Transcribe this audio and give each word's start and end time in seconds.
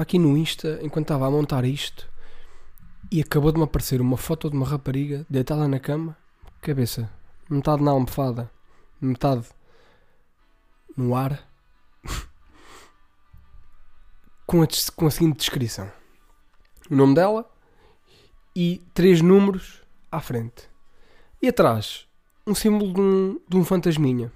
Estava 0.00 0.08
aqui 0.08 0.18
no 0.18 0.34
Insta 0.34 0.78
enquanto 0.80 1.04
estava 1.04 1.26
a 1.26 1.30
montar 1.30 1.62
isto 1.62 2.10
e 3.12 3.20
acabou 3.20 3.52
de 3.52 3.58
me 3.58 3.64
aparecer 3.64 4.00
uma 4.00 4.16
foto 4.16 4.48
de 4.48 4.56
uma 4.56 4.66
rapariga 4.66 5.26
deitada 5.28 5.68
na 5.68 5.78
cama, 5.78 6.16
cabeça, 6.62 7.12
metade 7.50 7.82
na 7.82 7.90
almofada, 7.90 8.50
metade 8.98 9.46
no 10.96 11.14
ar, 11.14 11.46
com 14.46 14.62
a, 14.62 14.66
com 14.96 15.06
a 15.06 15.10
seguinte 15.10 15.36
descrição: 15.36 15.92
o 16.90 16.96
nome 16.96 17.14
dela 17.14 17.46
e 18.56 18.80
três 18.94 19.20
números 19.20 19.82
à 20.10 20.18
frente. 20.22 20.66
E 21.42 21.48
atrás, 21.48 22.08
um 22.46 22.54
símbolo 22.54 22.94
de 22.94 23.00
um, 23.02 23.40
de 23.46 23.56
um 23.58 23.64
fantasminha. 23.66 24.32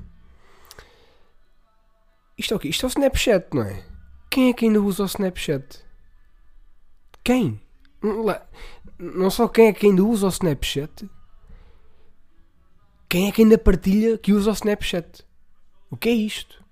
Isto 2.36 2.52
é 2.52 2.56
o 2.58 2.60
quê? 2.60 2.68
Isto 2.68 2.84
é 2.84 2.86
o 2.86 2.88
Snapchat, 2.88 3.46
não 3.54 3.62
é? 3.62 3.93
Quem 4.34 4.48
é 4.48 4.52
que 4.52 4.64
ainda 4.64 4.80
usa 4.80 5.04
o 5.04 5.06
Snapchat? 5.06 5.78
Quem? 7.22 7.60
Lá- 8.02 8.44
Não 8.98 9.30
só 9.30 9.46
quem 9.46 9.68
é 9.68 9.72
que 9.72 9.86
ainda 9.86 10.02
usa 10.02 10.26
o 10.26 10.28
Snapchat, 10.28 11.08
quem 13.08 13.28
é 13.28 13.32
que 13.32 13.42
ainda 13.42 13.56
partilha 13.56 14.18
que 14.18 14.32
usa 14.32 14.50
o 14.50 14.54
Snapchat? 14.54 15.24
O 15.88 15.96
que 15.96 16.08
é 16.08 16.12
isto? 16.12 16.64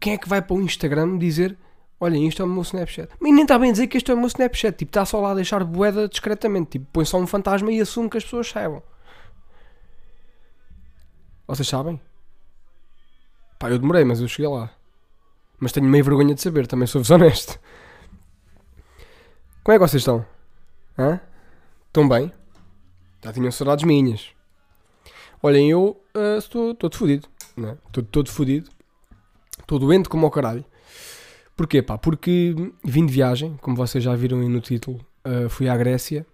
Quem 0.00 0.14
é 0.14 0.16
que 0.16 0.26
vai 0.26 0.40
para 0.40 0.56
o 0.56 0.62
Instagram 0.62 1.18
dizer 1.18 1.58
olhem, 2.00 2.26
isto 2.26 2.40
é 2.40 2.46
o 2.46 2.48
meu 2.48 2.62
Snapchat? 2.62 3.10
Mas 3.20 3.30
nem 3.34 3.42
está 3.42 3.58
bem 3.58 3.68
a 3.68 3.72
dizer 3.72 3.88
que 3.88 3.98
este 3.98 4.10
é 4.10 4.14
o 4.14 4.16
meu 4.16 4.26
Snapchat. 4.28 4.78
Tipo, 4.78 4.88
está 4.88 5.04
só 5.04 5.20
lá 5.20 5.32
a 5.32 5.34
deixar 5.34 5.62
boeda 5.64 6.08
discretamente. 6.08 6.70
Tipo, 6.70 6.86
põe 6.94 7.04
só 7.04 7.18
um 7.18 7.26
fantasma 7.26 7.70
e 7.70 7.78
assume 7.78 8.08
que 8.08 8.16
as 8.16 8.24
pessoas 8.24 8.48
saibam. 8.48 8.82
Vocês 11.46 11.68
sabem? 11.68 12.00
Pá, 13.58 13.68
eu 13.70 13.78
demorei, 13.78 14.02
mas 14.02 14.18
eu 14.22 14.28
cheguei 14.28 14.48
lá. 14.50 14.70
Mas 15.62 15.70
tenho 15.70 15.86
meio 15.86 16.02
vergonha 16.04 16.34
de 16.34 16.42
saber, 16.42 16.66
também 16.66 16.88
sou-vos 16.88 17.08
honesto. 17.12 17.56
Como 19.62 19.72
é 19.74 19.78
que 19.78 19.86
vocês 19.88 20.00
estão? 20.00 20.26
Hã? 20.98 21.20
Estão 21.86 22.08
bem? 22.08 22.32
Já 23.24 23.32
tinham 23.32 23.52
saudades 23.52 23.84
minhas. 23.84 24.30
Olhem, 25.40 25.70
eu 25.70 26.02
ah, 26.14 26.36
estou 26.38 26.74
todo 26.74 26.96
fodido. 26.96 27.28
né? 27.56 27.78
Estou 27.86 28.02
todo 28.02 28.28
fodido. 28.28 28.68
Estou 29.60 29.78
doente 29.78 30.08
como 30.08 30.26
ao 30.26 30.32
caralho. 30.32 30.64
Porquê, 31.56 31.80
pá? 31.80 31.96
Porque 31.96 32.54
vim 32.84 33.06
de 33.06 33.12
viagem, 33.12 33.56
como 33.60 33.76
vocês 33.76 34.02
já 34.02 34.16
viram 34.16 34.40
aí 34.40 34.48
no 34.48 34.60
título. 34.60 34.98
ah, 35.24 35.48
fui 35.48 35.68
à 35.68 35.76
Grécia. 35.76 36.26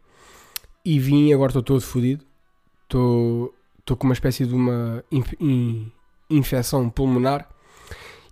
E 0.82 0.98
vim, 0.98 1.34
agora 1.34 1.50
estou 1.50 1.62
todo 1.62 1.82
fodido. 1.82 2.24
Estou 2.84 3.54
estou 3.80 3.94
com 3.96 4.06
uma 4.06 4.14
espécie 4.14 4.46
de 4.46 4.54
uma 4.54 5.04
inf- 5.12 5.34
in- 5.38 5.92
infecção 6.30 6.88
pulmonar. 6.88 7.46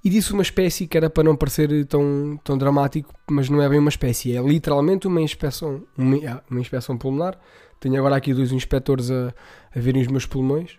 E 0.06 0.08
disse 0.08 0.32
uma 0.32 0.42
espécie 0.42 0.86
que 0.86 0.96
era 0.96 1.10
para 1.10 1.24
não 1.24 1.34
parecer 1.34 1.84
tão, 1.86 2.38
tão 2.44 2.56
dramático, 2.56 3.12
mas 3.28 3.48
não 3.50 3.60
é 3.60 3.68
bem 3.68 3.80
uma 3.80 3.88
espécie, 3.88 4.36
é 4.36 4.40
literalmente 4.40 5.08
uma 5.08 5.20
inspeção, 5.20 5.82
uma, 5.98 6.16
ah, 6.30 6.44
uma 6.48 6.60
inspeção 6.60 6.96
pulmonar. 6.96 7.36
Tenho 7.80 7.98
agora 7.98 8.14
aqui 8.14 8.32
dois 8.32 8.52
inspectores 8.52 9.10
a, 9.10 9.34
a 9.74 9.80
verem 9.80 10.02
os 10.02 10.06
meus 10.06 10.24
pulmões 10.24 10.78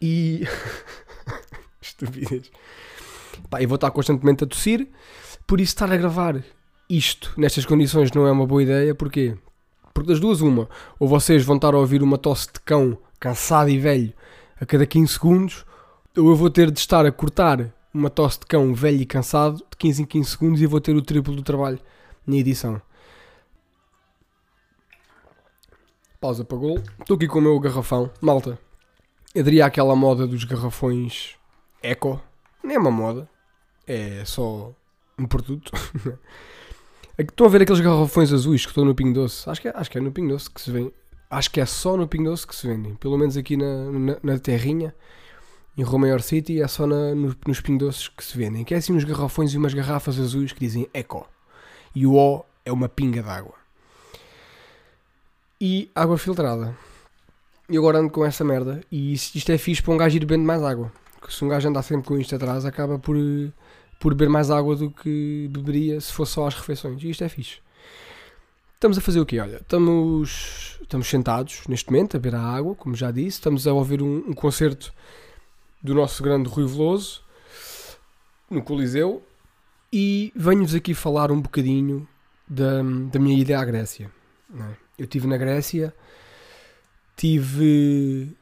e. 0.00 0.46
Estupidez. 1.82 2.48
Pá, 3.50 3.60
eu 3.60 3.66
vou 3.66 3.74
estar 3.74 3.90
constantemente 3.90 4.44
a 4.44 4.46
tossir, 4.46 4.86
por 5.44 5.60
isso 5.60 5.72
estar 5.72 5.90
a 5.90 5.96
gravar 5.96 6.40
isto 6.88 7.34
nestas 7.36 7.66
condições 7.66 8.12
não 8.12 8.24
é 8.28 8.30
uma 8.30 8.46
boa 8.46 8.62
ideia, 8.62 8.94
porquê? 8.94 9.36
Porque 9.92 10.10
das 10.10 10.20
duas, 10.20 10.40
uma, 10.40 10.68
ou 10.96 11.08
vocês 11.08 11.44
vão 11.44 11.56
estar 11.56 11.74
a 11.74 11.78
ouvir 11.78 12.04
uma 12.04 12.18
tosse 12.18 12.46
de 12.52 12.60
cão 12.60 12.96
cansado 13.18 13.68
e 13.68 13.80
velho 13.80 14.12
a 14.60 14.64
cada 14.64 14.86
15 14.86 15.12
segundos, 15.12 15.66
ou 16.16 16.28
eu 16.28 16.36
vou 16.36 16.50
ter 16.50 16.70
de 16.70 16.78
estar 16.78 17.04
a 17.04 17.10
cortar 17.10 17.72
uma 17.92 18.10
tosse 18.10 18.40
de 18.40 18.46
cão 18.46 18.74
velho 18.74 19.02
e 19.02 19.06
cansado 19.06 19.58
de 19.58 19.76
15 19.78 20.02
em 20.02 20.06
15 20.06 20.30
segundos 20.30 20.62
e 20.62 20.66
vou 20.66 20.80
ter 20.80 20.94
o 20.94 21.02
triplo 21.02 21.34
do 21.34 21.42
trabalho 21.42 21.78
na 22.26 22.36
edição. 22.36 22.80
Pausa 26.20 26.44
para 26.44 26.56
gol. 26.56 26.82
Estou 27.00 27.16
aqui 27.16 27.26
com 27.26 27.40
o 27.40 27.42
meu 27.42 27.58
garrafão. 27.58 28.10
Malta, 28.20 28.58
aderi 29.36 29.60
àquela 29.60 29.96
moda 29.96 30.26
dos 30.26 30.44
garrafões 30.44 31.36
eco. 31.82 32.20
Nem 32.62 32.76
é 32.76 32.78
uma 32.78 32.90
moda, 32.90 33.28
é 33.86 34.24
só 34.24 34.72
um 35.18 35.26
produto. 35.26 35.72
É 37.18 37.22
Estão 37.22 37.46
a 37.46 37.50
ver 37.50 37.60
aqueles 37.60 37.80
garrafões 37.80 38.32
azuis 38.32 38.64
que 38.64 38.70
estão 38.70 38.86
no 38.86 38.94
Pingo 38.94 39.12
Doce? 39.12 39.48
Acho 39.48 39.60
que 39.60 39.68
é, 39.68 39.72
acho 39.74 39.90
que 39.90 39.98
é 39.98 40.00
no 40.00 40.10
Pingo 40.10 40.30
Doce 40.30 40.50
que 40.50 40.58
se 40.58 40.70
vê. 40.70 40.90
Acho 41.28 41.50
que 41.50 41.60
é 41.60 41.66
só 41.66 41.94
no 41.94 42.08
Pingo 42.08 42.30
Doce 42.30 42.46
que 42.46 42.56
se 42.56 42.66
vendem. 42.66 42.94
Pelo 42.94 43.18
menos 43.18 43.36
aqui 43.36 43.54
na, 43.54 43.90
na, 43.92 44.16
na 44.22 44.38
terrinha, 44.38 44.94
em 45.76 45.82
Roma 45.82 46.06
Maior 46.06 46.20
City, 46.20 46.60
é 46.60 46.68
só 46.68 46.86
na, 46.86 47.14
no- 47.14 47.36
nos 47.46 47.60
Pingo 47.60 47.78
Doces 47.86 48.08
que 48.08 48.22
se 48.24 48.36
vendem. 48.36 48.64
Que 48.64 48.74
é 48.74 48.76
assim 48.76 48.92
uns 48.92 49.04
garrafões 49.04 49.52
e 49.52 49.56
umas 49.58 49.72
garrafas 49.74 50.18
azuis 50.18 50.52
que 50.52 50.60
dizem 50.60 50.88
Eco. 50.92 51.26
E 51.94 52.06
o 52.06 52.14
O 52.14 52.44
é 52.64 52.70
uma 52.72 52.88
pinga 52.88 53.22
d'água. 53.22 53.54
E 55.60 55.90
água 55.94 56.18
filtrada. 56.18 56.76
E 57.68 57.76
agora 57.76 57.98
ando 57.98 58.10
com 58.10 58.24
essa 58.24 58.44
merda. 58.44 58.82
E 58.90 59.12
isto, 59.12 59.50
é 59.50 59.56
fixe 59.58 59.82
para 59.82 59.94
um 59.94 59.96
gajo 59.96 60.16
ir 60.16 60.20
bebendo 60.20 60.44
mais 60.44 60.62
água. 60.62 60.92
Porque 61.20 61.34
se 61.34 61.44
um 61.44 61.48
gajo 61.48 61.68
andar 61.68 61.82
sempre 61.82 62.06
com 62.06 62.18
isto 62.18 62.34
atrás, 62.34 62.64
acaba 62.64 62.98
por, 62.98 63.16
por 64.00 64.12
beber 64.14 64.28
mais 64.28 64.50
água 64.50 64.74
do 64.76 64.90
que 64.90 65.48
beberia 65.50 66.00
se 66.00 66.12
fosse 66.12 66.32
só 66.32 66.46
às 66.46 66.54
refeições. 66.54 67.02
E 67.02 67.10
isto 67.10 67.22
é 67.24 67.28
fixe. 67.28 67.58
Estamos 68.74 68.98
a 68.98 69.00
fazer 69.00 69.20
o 69.20 69.26
quê? 69.26 69.38
Olha, 69.38 69.58
estamos, 69.58 70.76
estamos 70.82 71.06
sentados 71.06 71.62
neste 71.68 71.90
momento 71.90 72.16
a 72.16 72.20
beber 72.20 72.36
a 72.36 72.42
água, 72.42 72.74
como 72.74 72.96
já 72.96 73.12
disse. 73.12 73.38
Estamos 73.38 73.66
a 73.66 73.72
ouvir 73.72 74.02
um, 74.02 74.16
um 74.28 74.32
concerto 74.32 74.92
do 75.82 75.94
nosso 75.94 76.22
grande 76.22 76.48
Rui 76.48 76.66
Veloso 76.66 77.22
no 78.48 78.62
Coliseu. 78.62 79.22
E 79.92 80.32
venho-vos 80.34 80.74
aqui 80.74 80.94
falar 80.94 81.30
um 81.30 81.40
bocadinho 81.40 82.08
da, 82.48 82.82
da 83.10 83.18
minha 83.18 83.38
ida 83.38 83.58
à 83.58 83.64
Grécia. 83.64 84.10
é? 84.54 84.76
Eu 84.98 85.04
estive 85.04 85.26
na 85.26 85.36
Grécia, 85.36 85.94
tive, 87.16 88.36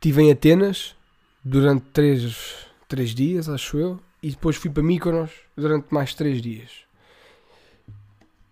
tive 0.00 0.22
em 0.22 0.32
Atenas 0.32 0.96
durante 1.44 1.84
três, 1.92 2.66
três 2.88 3.14
dias, 3.14 3.48
acho 3.48 3.78
eu, 3.78 4.00
e 4.22 4.30
depois 4.30 4.56
fui 4.56 4.70
para 4.70 4.82
Mykonos 4.82 5.30
durante 5.56 5.92
mais 5.92 6.14
três 6.14 6.40
dias. 6.40 6.84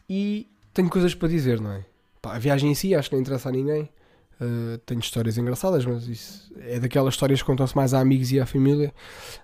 E 0.08 0.46
tenho 0.72 0.90
coisas 0.90 1.14
para 1.14 1.28
dizer, 1.28 1.60
não 1.60 1.72
é? 1.72 1.84
Pá, 2.20 2.36
a 2.36 2.38
viagem 2.38 2.70
em 2.70 2.74
si 2.74 2.94
acho 2.94 3.08
que 3.08 3.16
não 3.16 3.22
interessa 3.22 3.48
a 3.48 3.52
ninguém. 3.52 3.88
Uh, 4.40 4.78
tenho 4.78 5.00
histórias 5.00 5.38
engraçadas, 5.38 5.84
mas 5.86 6.08
isso 6.08 6.52
é 6.60 6.80
daquelas 6.80 7.14
histórias 7.14 7.40
que 7.40 7.46
contam-se 7.46 7.76
mais 7.76 7.94
a 7.94 8.00
amigos 8.00 8.32
e 8.32 8.40
à 8.40 8.46
família. 8.46 8.92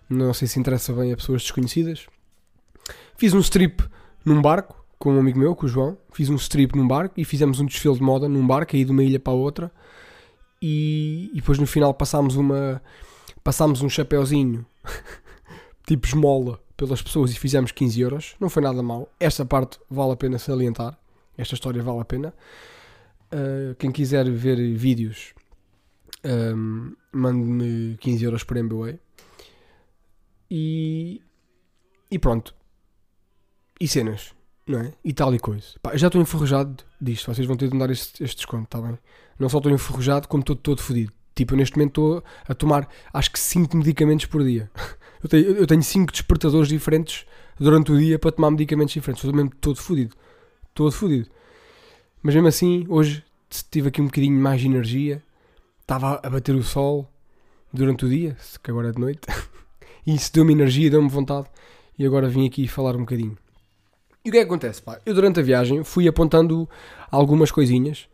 Não 0.09 0.35
sei 0.35 0.49
se 0.49 0.59
interessa 0.59 0.93
bem 0.93 1.13
a 1.13 1.17
pessoas 1.17 1.43
desconhecidas. 1.43 2.07
Fiz 3.17 3.33
um 3.35 3.41
strip 3.41 3.85
num 4.25 4.41
barco 4.43 4.85
com 4.99 5.15
um 5.15 5.19
amigo 5.19 5.39
meu, 5.39 5.55
com 5.55 5.67
o 5.67 5.69
João. 5.69 5.97
Fiz 6.13 6.29
um 6.29 6.35
strip 6.37 6.77
num 6.77 6.87
barco 6.87 7.19
e 7.19 7.25
fizemos 7.25 7.61
um 7.61 7.67
desfile 7.67 7.95
de 7.95 8.03
moda 8.03 8.29
num 8.29 8.47
barco, 8.47 8.77
aí 8.77 8.85
de 8.85 8.91
uma 8.91 9.03
ilha 9.03 9.19
para 9.19 9.33
a 9.33 9.37
outra. 9.37 9.73
E, 10.61 11.31
e 11.33 11.37
depois 11.37 11.59
no 11.59 11.67
final 11.67 11.95
passámos 11.95 12.37
uma 12.37 12.83
passámos 13.43 13.81
um 13.81 13.89
chapéuzinho 13.89 14.67
tipo 15.87 16.07
esmola 16.07 16.61
pelas 16.77 17.01
pessoas 17.01 17.33
e 17.33 17.39
fizemos 17.39 17.73
15 17.73 18.01
euros. 18.01 18.35
Não 18.39 18.51
foi 18.51 18.63
nada 18.63 18.83
mal. 18.83 19.09
Esta 19.19 19.45
parte 19.45 19.79
vale 19.89 20.13
a 20.13 20.17
pena 20.17 20.39
salientar. 20.39 20.99
Esta 21.37 21.55
história 21.55 21.83
vale 21.83 22.01
a 22.01 22.05
pena. 22.05 22.35
Uh, 23.33 23.75
quem 23.77 23.93
quiser 23.93 24.29
ver 24.31 24.57
vídeos, 24.75 25.35
um, 26.25 26.95
mande-me 27.13 27.97
15 27.99 28.25
euros 28.25 28.45
por 28.45 28.57
MBWay. 28.57 28.99
E, 30.51 31.23
e 32.11 32.19
pronto. 32.19 32.55
E 33.81 33.87
cenas, 33.87 34.35
não 34.67 34.81
é? 34.81 34.93
E 35.05 35.13
tal 35.13 35.35
e 35.35 35.39
coisa. 35.39 35.79
Pá, 35.81 35.97
já 35.97 36.09
estou 36.09 36.21
enferrujado 36.21 36.85
disto. 37.01 37.33
Vocês 37.33 37.47
vão 37.47 37.57
ter 37.57 37.69
de 37.69 37.75
me 37.75 37.81
dar 37.81 37.91
este, 37.91 38.23
este 38.23 38.37
desconto, 38.37 38.65
está 38.65 38.81
bem? 38.81 38.99
Não 39.39 39.49
só 39.49 39.59
estou 39.59 39.73
enferrujado, 39.73 40.29
como 40.29 40.41
estou 40.41 40.57
todo 40.57 40.83
fodido. 40.83 41.13
Tipo, 41.35 41.55
eu 41.55 41.59
neste 41.59 41.77
momento 41.77 41.91
estou 41.91 42.25
a 42.49 42.55
tomar 42.55 42.89
acho 43.15 43.31
que 43.31 43.39
5 43.39 43.77
medicamentos 43.77 44.27
por 44.27 44.45
dia. 44.45 44.71
Eu 45.23 45.29
tenho, 45.29 45.51
eu 45.51 45.67
tenho 45.67 45.83
5 45.83 46.13
despertadores 46.13 46.67
diferentes 46.67 47.27
durante 47.59 47.93
o 47.93 47.99
dia 47.99 48.19
para 48.19 48.33
tomar 48.33 48.51
medicamentos 48.51 48.95
diferentes. 48.95 49.23
Estou 49.23 49.37
mesmo 49.37 49.55
todo 49.61 49.77
fodido. 49.77 50.17
Todo 50.73 50.91
fodido. 50.91 51.29
Mas 52.23 52.35
mesmo 52.35 52.49
assim, 52.49 52.85
hoje 52.89 53.25
tive 53.71 53.89
aqui 53.89 54.01
um 54.01 54.07
bocadinho 54.07 54.39
mais 54.39 54.61
de 54.61 54.67
energia. 54.67 55.23
Estava 55.81 56.21
a 56.23 56.31
bater 56.31 56.55
o 56.55 56.63
sol 56.63 57.09
durante 57.73 58.05
o 58.05 58.09
dia, 58.09 58.37
que 58.63 58.71
agora 58.71 58.89
é 58.89 58.93
de 58.93 59.01
noite. 59.01 59.21
E 60.07 60.15
isso 60.15 60.33
deu-me 60.33 60.55
energia, 60.55 60.91
deu-me 60.91 61.11
vontade. 61.11 61.47
E 61.99 62.07
agora 62.07 62.27
vim 62.27 62.47
aqui 62.47 62.67
falar 62.67 62.97
um 62.97 63.01
bocadinho. 63.01 63.37
E 64.25 64.31
o 64.31 64.33
que 64.33 64.39
é 64.39 64.41
que 64.41 64.47
acontece? 64.47 64.81
Pá? 64.81 64.99
Eu 65.05 65.15
durante 65.15 65.41
a 65.41 65.43
viagem 65.43 65.85
fui 65.85 66.09
apontando 66.09 66.69
algumas 67.11 67.51
coisinhas, 67.51 68.09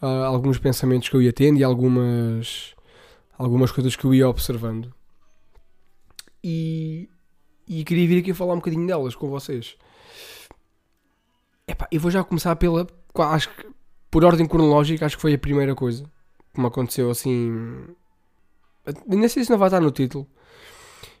ah, 0.00 0.26
alguns 0.26 0.58
pensamentos 0.58 1.08
que 1.08 1.16
eu 1.16 1.20
ia 1.20 1.32
tendo 1.32 1.58
e 1.58 1.64
algumas, 1.64 2.74
algumas 3.36 3.72
coisas 3.72 3.96
que 3.96 4.04
eu 4.04 4.14
ia 4.14 4.28
observando. 4.28 4.94
E, 6.42 7.08
e 7.66 7.84
queria 7.84 8.06
vir 8.06 8.20
aqui 8.20 8.32
falar 8.32 8.54
um 8.54 8.58
bocadinho 8.58 8.86
delas 8.86 9.16
com 9.16 9.28
vocês. 9.28 9.76
Epá, 11.66 11.88
eu 11.90 12.00
vou 12.00 12.10
já 12.10 12.22
começar 12.22 12.54
pela. 12.56 12.86
Acho 13.22 13.50
que, 13.50 13.66
por 14.10 14.24
ordem 14.24 14.46
cronológica, 14.46 15.06
acho 15.06 15.16
que 15.16 15.22
foi 15.22 15.34
a 15.34 15.38
primeira 15.38 15.74
coisa 15.74 16.04
que 16.54 16.60
me 16.60 16.66
aconteceu 16.66 17.10
assim. 17.10 17.86
Nem 19.06 19.28
sei 19.28 19.44
se 19.44 19.50
não 19.50 19.58
vai 19.58 19.68
estar 19.68 19.80
no 19.80 19.90
título. 19.90 20.26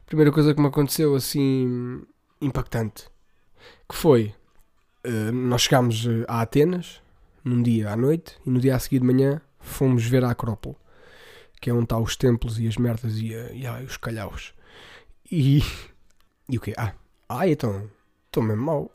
Primeira 0.06 0.32
coisa 0.32 0.54
que 0.54 0.60
me 0.60 0.68
aconteceu 0.68 1.14
assim. 1.14 2.02
impactante. 2.40 3.08
Que 3.88 3.96
foi. 3.96 4.34
uh, 5.06 5.32
nós 5.32 5.62
chegámos 5.62 6.06
uh, 6.06 6.24
a 6.28 6.42
Atenas, 6.42 7.02
num 7.44 7.62
dia 7.62 7.90
à 7.90 7.96
noite, 7.96 8.36
e 8.46 8.50
no 8.50 8.60
dia 8.60 8.76
a 8.76 8.78
seguir 8.78 9.00
de 9.00 9.06
manhã 9.06 9.40
fomos 9.58 10.04
ver 10.06 10.24
a 10.24 10.30
Acrópole, 10.30 10.76
que 11.60 11.70
é 11.70 11.72
onde 11.72 11.84
está 11.84 11.98
os 11.98 12.16
templos 12.16 12.58
e 12.58 12.68
as 12.68 12.76
merdas 12.76 13.16
e, 13.18 13.28
e, 13.28 13.66
a, 13.66 13.82
e 13.82 13.84
os 13.84 13.96
calhaus. 13.96 14.54
E, 15.30 15.60
e 16.48 16.56
o 16.56 16.60
quê? 16.60 16.72
Ah, 16.76 16.94
ah 17.28 17.48
então, 17.48 17.90
estou 18.26 18.42
mesmo 18.42 18.64
mal. 18.64 18.90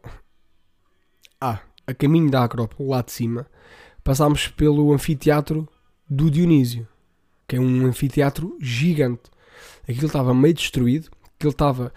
Ah, 1.40 1.60
a 1.92 1.96
caminho 1.96 2.30
da 2.30 2.44
Acrópole, 2.44 2.90
lá 2.90 3.02
de 3.02 3.12
cima, 3.12 3.46
passámos 4.04 4.48
pelo 4.48 4.94
anfiteatro 4.94 5.68
do 6.10 6.30
Dionísio, 6.30 6.88
que 7.48 7.56
é 7.56 7.60
um 7.60 7.86
anfiteatro 7.86 8.58
gigante. 8.60 9.30
Aquilo 9.84 10.08
estava 10.08 10.34
meio 10.34 10.54
destruído, 10.54 11.10
aquilo 11.36 11.52
estava. 11.52 11.94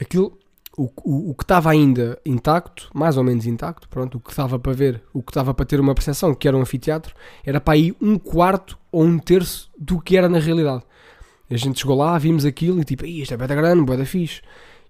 Aquilo, 0.00 0.38
o, 0.76 0.84
o, 1.02 1.30
o 1.30 1.34
que 1.34 1.44
estava 1.44 1.70
ainda 1.70 2.18
intacto, 2.24 2.88
mais 2.94 3.16
ou 3.16 3.24
menos 3.24 3.46
intacto, 3.46 3.88
pronto, 3.88 4.18
o 4.18 4.20
que 4.20 4.30
estava 4.30 4.58
para 4.58 4.72
ver, 4.72 5.02
o 5.12 5.22
que 5.22 5.30
estava 5.30 5.52
para 5.52 5.66
ter 5.66 5.80
uma 5.80 5.94
percepção 5.94 6.34
que 6.34 6.46
era 6.46 6.56
um 6.56 6.60
anfiteatro, 6.60 7.14
era 7.44 7.60
para 7.60 7.74
aí 7.74 7.94
um 8.00 8.18
quarto 8.18 8.78
ou 8.92 9.02
um 9.02 9.18
terço 9.18 9.70
do 9.78 10.00
que 10.00 10.16
era 10.16 10.28
na 10.28 10.38
realidade. 10.38 10.84
A 11.50 11.56
gente 11.56 11.80
chegou 11.80 11.96
lá, 11.96 12.16
vimos 12.18 12.44
aquilo 12.44 12.80
e 12.80 12.84
tipo, 12.84 13.06
isto 13.06 13.32
é 13.32 13.36
beta 13.36 13.54
grande, 13.54 13.84
beta 13.84 14.04
fixe. 14.04 14.42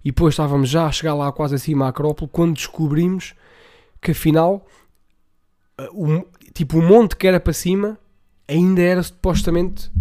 E 0.03 0.11
depois 0.11 0.33
estávamos 0.33 0.69
já 0.69 0.85
a 0.85 0.91
chegar 0.91 1.13
lá 1.13 1.31
quase 1.31 1.55
acima 1.55 1.85
à 1.85 1.89
Acrópole 1.89 2.29
quando 2.31 2.53
descobrimos 2.53 3.33
que 4.01 4.11
afinal, 4.11 4.65
o, 5.91 6.25
tipo, 6.53 6.79
o 6.79 6.81
monte 6.81 7.15
que 7.15 7.27
era 7.27 7.39
para 7.39 7.53
cima 7.53 7.97
ainda 8.47 8.81
era 8.81 9.03
supostamente, 9.03 9.91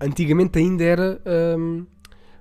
antigamente 0.00 0.58
ainda 0.58 0.82
era 0.82 1.22
um, 1.58 1.86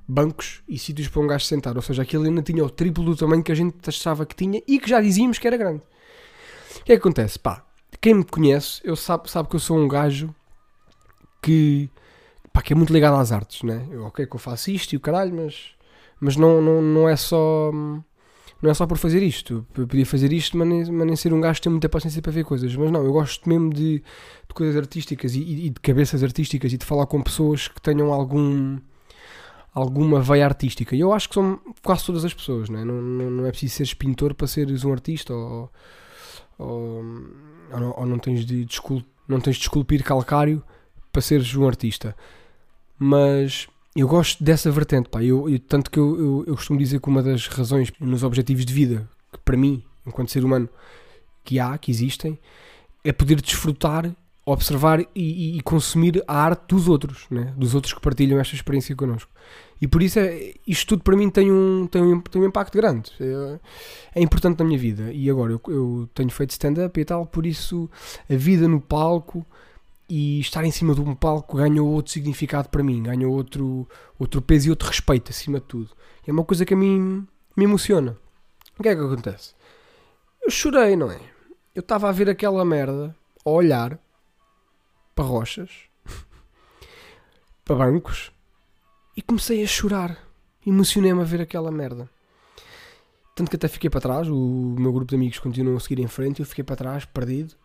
bancos 0.08 0.64
e 0.68 0.78
sítios 0.78 1.08
para 1.08 1.22
um 1.22 1.28
gajo 1.28 1.46
sentar. 1.46 1.76
Ou 1.76 1.82
seja, 1.82 2.02
aquilo 2.02 2.26
ainda 2.26 2.42
tinha 2.42 2.64
o 2.64 2.70
triplo 2.70 3.04
do 3.04 3.16
tamanho 3.16 3.44
que 3.44 3.52
a 3.52 3.56
gente 3.56 3.78
achava 3.88 4.26
que 4.26 4.36
tinha 4.36 4.62
e 4.68 4.80
que 4.80 4.90
já 4.90 5.02
dizíamos 5.02 5.38
que 5.38 5.48
era 5.48 5.58
grande. 5.58 5.82
O 6.82 6.84
que 6.84 6.94
é 6.94 6.96
que 6.96 7.02
acontece? 7.02 7.40
Pá, 7.40 7.66
quem 8.02 8.16
me 8.16 8.24
conhece, 8.24 8.82
eu 8.84 8.96
sabe, 8.96 9.30
sabe 9.30 9.50
que 9.50 9.56
eu 9.56 9.60
sou 9.60 9.78
um 9.78 9.88
gajo 9.88 10.34
que, 11.42 11.90
pá, 12.52 12.62
que 12.62 12.74
é 12.74 12.76
muito 12.76 12.94
ligado 12.94 13.18
às 13.18 13.32
artes, 13.32 13.64
né? 13.64 13.88
Eu, 13.90 14.06
ok, 14.06 14.26
que 14.26 14.36
eu 14.36 14.40
faço 14.40 14.72
isto 14.72 14.94
e 14.94 14.98
o 14.98 15.00
caralho, 15.00 15.34
mas, 15.34 15.72
mas 16.20 16.36
não, 16.36 16.62
não, 16.62 16.82
não 16.82 17.10
é 17.10 17.16
só. 17.16 17.72
Não 18.66 18.72
é 18.72 18.74
só 18.74 18.88
por 18.88 18.98
fazer 18.98 19.22
isto. 19.22 19.64
Eu 19.78 19.86
podia 19.86 20.08
fazer 20.08 20.34
isto, 20.34 20.58
mas 20.58 20.68
nem, 20.68 20.92
mas 20.92 21.06
nem 21.06 21.16
ser 21.16 21.32
um 21.32 21.40
gajo 21.40 21.60
que 21.60 21.66
tem 21.66 21.72
muita 21.72 21.88
paciência 21.88 22.20
para 22.20 22.32
ver 22.32 22.44
coisas. 22.44 22.76
Mas 22.76 22.90
não, 22.90 23.04
eu 23.06 23.14
gosto 23.14 23.48
mesmo 23.48 23.72
de, 23.72 24.00
de 24.00 24.54
coisas 24.56 24.76
artísticas 24.76 25.36
e, 25.36 25.68
e, 25.68 25.70
de 25.70 25.80
cabeças 25.80 26.24
artísticas 26.24 26.74
e 26.74 26.78
de 26.78 26.84
falar 26.84 27.06
com 27.06 27.22
pessoas 27.22 27.68
que 27.68 27.80
tenham 27.80 28.12
algum 28.12 28.80
alguma 29.72 30.20
veia 30.20 30.46
artística. 30.46 30.96
E 30.96 31.00
eu 31.00 31.14
acho 31.14 31.30
que 31.30 31.36
são 31.36 31.60
quase 31.84 32.06
todas 32.08 32.26
as 32.26 32.34
pessoas, 32.34 32.68
não 32.68 32.80
é? 32.80 32.86
Não, 32.86 33.00
não, 33.00 33.30
não 33.30 33.46
é 33.46 33.52
preciso 33.52 33.76
seres 33.76 33.94
pintor 33.94 34.34
para 34.34 34.48
seres 34.48 34.84
um 34.84 34.92
artista 34.92 35.32
ou, 35.32 35.72
ou, 36.58 37.04
ou, 37.72 37.80
não, 37.80 37.94
ou 37.98 38.06
não, 38.08 38.18
tens 38.18 38.44
de 38.46 38.66
descul, 38.66 39.04
não 39.28 39.40
tens 39.40 39.58
de 39.58 39.62
esculpir 39.62 40.04
calcário 40.04 40.64
para 41.12 41.22
seres 41.22 41.56
um 41.56 41.68
artista. 41.68 42.16
Mas 42.98 43.68
eu 43.96 44.08
gosto 44.08 44.44
dessa 44.44 44.70
vertente, 44.70 45.10
pá. 45.10 45.24
Eu, 45.24 45.50
eu 45.50 45.60
tanto 45.60 45.90
que 45.90 46.00
eu, 46.00 46.20
eu, 46.20 46.44
eu, 46.48 46.56
costumo 46.56 46.78
dizer 46.78 47.00
que 47.00 47.08
uma 47.08 47.24
das 47.24 47.48
razões 47.48 47.92
nos 48.00 48.24
objetivos 48.24 48.66
de 48.66 48.74
vida, 48.74 49.10
que 49.32 49.40
para 49.40 49.56
mim, 49.56 49.84
enquanto 50.06 50.32
ser 50.32 50.44
humano, 50.44 50.68
que 51.44 51.60
há, 51.60 51.78
que 51.78 51.92
existem, 51.92 52.38
é 53.04 53.14
poder 53.14 53.40
desfrutar 53.42 54.14
observar 54.46 55.02
e, 55.16 55.58
e, 55.58 55.62
consumir 55.62 56.24
a 56.28 56.38
arte 56.38 56.68
dos 56.68 56.88
outros, 56.88 57.26
né? 57.32 57.52
dos 57.58 57.74
outros 57.74 57.94
que 57.94 58.00
partilham 58.00 58.40
esta 58.40 58.54
experiência 58.54 58.96
connosco. 58.96 59.32
E 59.82 59.88
por 59.88 60.04
isso 60.04 60.20
é, 60.20 60.54
isto 60.68 60.90
tudo 60.90 61.04
para 61.04 61.18
mim 61.18 61.30
tem 61.30 61.52
um, 61.52 61.88
tem 61.88 62.02
um, 62.02 62.22
tem 62.22 62.42
um 62.42 62.46
impacto 62.46 62.78
grande. 62.78 63.12
É, 63.20 63.60
é 64.20 64.22
importante 64.22 64.60
na 64.60 64.66
minha 64.66 64.78
vida. 64.78 65.12
E 65.12 65.30
agora 65.30 65.52
eu, 65.52 65.62
eu 65.68 66.10
tenho 66.14 66.30
feito 66.30 66.52
stand-up 66.52 66.98
e 67.00 67.04
tal, 67.04 67.26
por 67.26 67.46
isso 67.46 67.90
a 68.30 68.36
vida 68.36 68.68
no 68.68 68.80
palco 68.80 69.44
e 70.08 70.40
estar 70.40 70.64
em 70.64 70.72
cima 70.72 70.94
de 70.94 71.02
um 71.02 71.16
palco 71.16 71.58
ganhou 71.58 71.88
outro 71.90 72.12
significado 72.12 72.70
para 72.70 72.84
mim, 72.84 73.04
ganhou 73.04 73.34
outro, 73.34 73.88
outro 74.20 74.42
peso 74.42 74.68
e 74.68 74.70
outro 74.70 74.88
respeito 74.88 75.32
acima 75.32 75.60
de 75.60 75.66
tudo. 75.66 75.90
É 76.26 76.32
uma 76.32 76.44
coisa 76.44 76.66
que 76.66 76.74
a 76.74 76.78
mim 76.78 77.28
me 77.56 77.64
emociona. 77.64 78.18
O 78.78 78.84
que 78.84 78.90
é 78.90 78.96
que 78.96 79.02
acontece? 79.02 79.54
Eu 80.44 80.52
chorei, 80.52 80.96
não 80.96 81.12
é? 81.12 81.20
Eu 81.74 81.80
estava 81.80 82.08
a 82.08 82.12
ver 82.12 82.30
aquela 82.30 82.64
merda, 82.64 83.16
a 83.44 83.50
olhar 83.50 84.00
para 85.14 85.26
rochas, 85.26 85.72
para 87.66 87.76
bancos, 87.76 88.32
e 89.18 89.22
comecei 89.22 89.64
a 89.64 89.68
chorar. 89.68 90.18
Emocionei-me 90.66 91.22
a 91.22 91.26
ver 91.26 91.42
aquela 91.42 91.72
merda. 91.72 92.10
Tanto 93.36 93.50
que 93.50 93.56
até 93.56 93.68
fiquei 93.68 93.90
para 93.90 94.02
trás, 94.02 94.30
o 94.30 94.76
meu 94.80 94.94
grupo 94.94 95.10
de 95.10 95.16
amigos 95.16 95.40
continuou 95.40 95.78
a 95.78 95.80
seguir 95.80 96.02
em 96.02 96.08
frente, 96.08 96.40
eu 96.40 96.46
fiquei 96.46 96.64
para 96.64 96.76
trás, 96.76 97.06
perdido, 97.06 97.56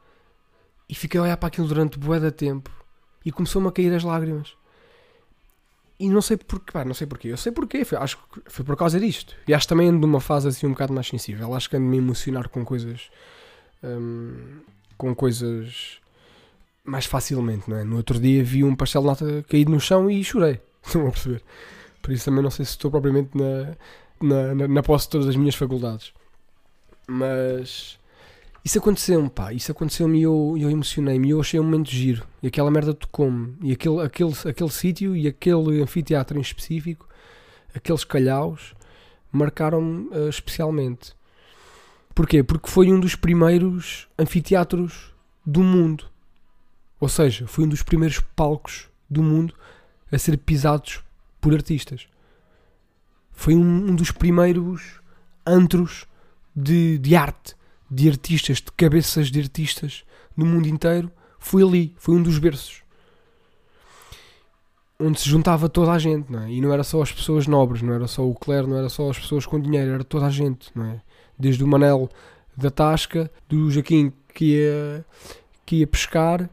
e 0.90 0.94
fiquei 0.94 1.20
a 1.20 1.22
olhar 1.22 1.36
para 1.36 1.46
aquilo 1.46 1.68
durante 1.68 1.96
bué 1.96 2.18
de 2.18 2.32
tempo, 2.32 2.68
e 3.24 3.30
começou-me 3.30 3.68
a 3.68 3.70
cair 3.70 3.94
as 3.94 4.02
lágrimas. 4.02 4.54
E 6.00 6.08
não 6.08 6.20
sei 6.20 6.36
porquê, 6.36 6.72
pá, 6.72 6.84
não 6.84 6.94
sei 6.94 7.06
porquê, 7.06 7.28
eu 7.28 7.36
sei 7.36 7.52
porquê, 7.52 7.84
foi, 7.84 7.96
acho 7.96 8.16
que 8.16 8.40
foi 8.46 8.64
por 8.64 8.76
causa 8.76 8.98
disto. 8.98 9.36
E 9.46 9.54
acho 9.54 9.68
também 9.68 9.88
ando 9.88 10.00
numa 10.00 10.20
fase 10.20 10.48
assim 10.48 10.66
um 10.66 10.70
bocado 10.70 10.92
mais 10.92 11.06
sensível, 11.06 11.54
acho 11.54 11.70
que 11.70 11.76
ando-me 11.76 11.96
a 11.96 11.98
emocionar 11.98 12.48
com 12.48 12.64
coisas, 12.64 13.08
hum, 13.84 14.62
com 14.98 15.14
coisas 15.14 16.00
mais 16.82 17.04
facilmente, 17.04 17.70
não 17.70 17.76
é? 17.76 17.84
No 17.84 17.96
outro 17.96 18.18
dia 18.18 18.42
vi 18.42 18.64
um 18.64 18.74
pastel 18.74 19.02
de 19.02 19.06
nata 19.06 19.44
caído 19.48 19.70
no 19.70 19.78
chão 19.78 20.10
e 20.10 20.24
chorei. 20.24 20.60
Estão 20.84 21.06
a 21.06 21.10
perceber? 21.12 21.42
Por 22.02 22.12
isso 22.12 22.24
também 22.24 22.42
não 22.42 22.50
sei 22.50 22.64
se 22.64 22.72
estou 22.72 22.90
propriamente 22.90 23.30
na, 23.36 23.76
na, 24.20 24.54
na, 24.54 24.68
na 24.68 24.82
posse 24.82 25.04
de 25.04 25.10
todas 25.10 25.28
as 25.28 25.36
minhas 25.36 25.54
faculdades. 25.54 26.12
Mas 27.06 27.99
isso 28.64 28.78
aconteceu-me, 28.78 29.30
pá. 29.30 29.52
Isso 29.52 29.72
aconteceu-me 29.72 30.18
e 30.18 30.22
eu, 30.22 30.54
eu 30.58 30.70
emocionei-me. 30.70 31.28
E 31.28 31.30
eu 31.30 31.40
achei 31.40 31.58
um 31.58 31.64
momento 31.64 31.90
giro. 31.90 32.26
E 32.42 32.48
aquela 32.48 32.70
merda 32.70 32.92
tocou-me. 32.92 33.56
E 33.62 33.72
aquele, 33.72 34.00
aquele, 34.02 34.32
aquele 34.48 34.70
sítio 34.70 35.16
e 35.16 35.26
aquele 35.26 35.82
anfiteatro 35.82 36.38
em 36.38 36.42
específico, 36.42 37.08
aqueles 37.74 38.04
calhaus, 38.04 38.74
marcaram-me 39.32 40.08
uh, 40.08 40.28
especialmente. 40.28 41.14
Porquê? 42.14 42.42
Porque 42.42 42.68
foi 42.68 42.92
um 42.92 43.00
dos 43.00 43.14
primeiros 43.14 44.08
anfiteatros 44.18 45.14
do 45.44 45.62
mundo. 45.62 46.04
Ou 46.98 47.08
seja, 47.08 47.46
foi 47.46 47.64
um 47.64 47.68
dos 47.68 47.82
primeiros 47.82 48.20
palcos 48.36 48.88
do 49.08 49.22
mundo 49.22 49.54
a 50.12 50.18
ser 50.18 50.36
pisados 50.36 51.02
por 51.40 51.54
artistas. 51.54 52.06
Foi 53.32 53.54
um, 53.54 53.90
um 53.90 53.94
dos 53.94 54.10
primeiros 54.10 55.00
antros 55.46 56.06
de, 56.54 56.98
de 56.98 57.16
arte, 57.16 57.54
de 57.90 58.08
artistas, 58.08 58.58
de 58.58 58.70
cabeças 58.72 59.30
de 59.30 59.40
artistas 59.40 60.04
no 60.36 60.46
mundo 60.46 60.68
inteiro. 60.68 61.10
Foi 61.38 61.62
ali, 61.62 61.94
foi 61.98 62.14
um 62.14 62.22
dos 62.22 62.38
berços. 62.38 62.82
Onde 64.98 65.18
se 65.18 65.28
juntava 65.28 65.68
toda 65.68 65.92
a 65.92 65.98
gente, 65.98 66.30
não 66.30 66.42
é? 66.42 66.50
E 66.50 66.60
não 66.60 66.72
era 66.72 66.84
só 66.84 67.00
as 67.00 67.10
pessoas 67.10 67.46
nobres, 67.46 67.82
não 67.82 67.94
era 67.94 68.06
só 68.06 68.26
o 68.26 68.34
clero, 68.34 68.66
não 68.66 68.76
era 68.76 68.88
só 68.88 69.10
as 69.10 69.18
pessoas 69.18 69.46
com 69.46 69.58
dinheiro, 69.58 69.92
era 69.92 70.04
toda 70.04 70.26
a 70.26 70.30
gente, 70.30 70.70
não 70.74 70.84
é? 70.84 71.00
Desde 71.38 71.64
o 71.64 71.66
Manel 71.66 72.08
da 72.54 72.70
Tasca, 72.70 73.30
do 73.48 73.70
Jaquim 73.70 74.12
que 74.34 74.56
ia, 74.56 75.04
que 75.64 75.76
ia 75.76 75.86
pescar, 75.86 76.50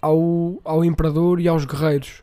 ao, 0.00 0.60
ao 0.64 0.84
imperador 0.84 1.40
e 1.40 1.48
aos 1.48 1.64
guerreiros. 1.64 2.22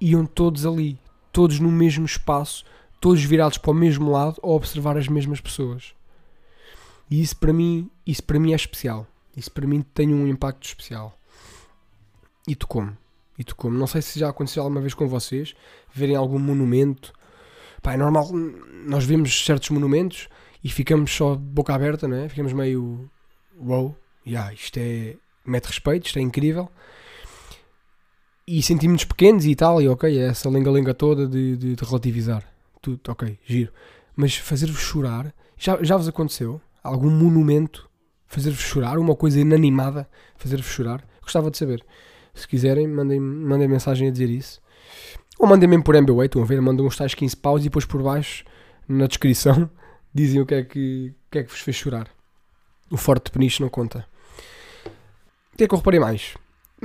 Iam 0.00 0.26
todos 0.26 0.66
ali, 0.66 0.98
todos 1.32 1.58
no 1.58 1.72
mesmo 1.72 2.04
espaço, 2.04 2.64
todos 3.00 3.24
virados 3.24 3.58
para 3.58 3.70
o 3.70 3.74
mesmo 3.74 4.10
lado 4.10 4.38
a 4.42 4.48
observar 4.48 4.96
as 4.96 5.08
mesmas 5.08 5.40
pessoas. 5.40 5.95
E 7.10 7.20
isso 7.20 7.36
para 7.36 7.52
mim, 7.52 7.90
isso 8.06 8.22
para 8.22 8.38
mim 8.38 8.52
é 8.52 8.56
especial. 8.56 9.06
Isso 9.36 9.50
para 9.50 9.66
mim 9.66 9.82
tem 9.82 10.12
um 10.12 10.26
impacto 10.26 10.64
especial. 10.64 11.18
E 12.48 12.54
tu 12.54 12.66
como? 12.66 12.96
E 13.38 13.44
tu 13.44 13.54
como? 13.54 13.76
Não 13.76 13.86
sei 13.86 14.02
se 14.02 14.18
já 14.18 14.28
aconteceu 14.28 14.62
alguma 14.62 14.80
vez 14.80 14.94
com 14.94 15.06
vocês, 15.06 15.54
verem 15.92 16.16
algum 16.16 16.38
monumento. 16.38 17.12
Pá, 17.82 17.94
é 17.94 17.96
normal, 17.96 18.30
nós 18.32 19.04
vemos 19.04 19.44
certos 19.44 19.70
monumentos 19.70 20.28
e 20.64 20.70
ficamos 20.70 21.14
só 21.14 21.34
de 21.34 21.42
boca 21.42 21.74
aberta, 21.74 22.08
não 22.08 22.16
é? 22.16 22.28
Ficamos 22.28 22.52
meio. 22.52 23.10
Wow, 23.58 23.96
yeah, 24.26 24.52
isto 24.52 24.78
é. 24.78 25.16
mete 25.44 25.66
respeito, 25.66 26.06
isto 26.06 26.18
é 26.18 26.22
incrível 26.22 26.70
e 28.46 28.62
sentimos-nos 28.62 29.04
pequenos 29.04 29.44
e 29.44 29.54
tal, 29.56 29.82
e 29.82 29.88
ok, 29.88 30.18
é 30.18 30.28
essa 30.28 30.48
lenga-lenga 30.48 30.94
toda 30.94 31.26
de, 31.26 31.56
de, 31.56 31.74
de, 31.74 31.84
relativizar. 31.84 32.44
Tudo, 32.80 33.00
ok, 33.08 33.38
giro. 33.44 33.72
Mas 34.14 34.36
fazer-vos 34.36 34.80
chorar, 34.80 35.34
já, 35.58 35.82
já 35.82 35.96
vos 35.96 36.06
aconteceu? 36.06 36.60
Algum 36.86 37.10
monumento 37.10 37.88
fazer-vos 38.26 38.60
chorar? 38.60 38.98
Uma 38.98 39.14
coisa 39.14 39.40
inanimada 39.40 40.08
fazer-vos 40.36 40.66
chorar? 40.66 41.04
Gostava 41.20 41.50
de 41.50 41.58
saber. 41.58 41.84
Se 42.34 42.46
quiserem, 42.46 42.86
mandem, 42.86 43.18
mandem 43.18 43.66
mensagem 43.66 44.08
a 44.08 44.10
dizer 44.10 44.30
isso. 44.30 44.60
Ou 45.38 45.46
mandem 45.46 45.68
mesmo 45.68 45.84
por 45.84 45.94
MBWay, 45.94 46.26
estão 46.26 46.42
a 46.42 46.44
ver? 46.44 46.60
Mandam 46.60 46.86
uns 46.86 46.96
tais 46.96 47.14
15 47.14 47.36
paus 47.36 47.60
e 47.62 47.64
depois 47.64 47.84
por 47.84 48.02
baixo, 48.02 48.44
na 48.88 49.06
descrição, 49.06 49.68
dizem 50.14 50.40
o 50.40 50.46
que 50.46 50.54
é 50.54 50.62
que, 50.62 51.14
o 51.26 51.30
que, 51.30 51.38
é 51.38 51.42
que 51.42 51.50
vos 51.50 51.60
fez 51.60 51.76
chorar. 51.76 52.08
O 52.90 52.96
forte 52.96 53.30
peniche 53.30 53.60
não 53.60 53.68
conta. 53.68 54.06
O 55.52 55.56
que 55.56 55.64
é 55.64 55.68
que 55.68 55.74
eu 55.74 55.78
reparei 55.78 55.98
mais? 55.98 56.34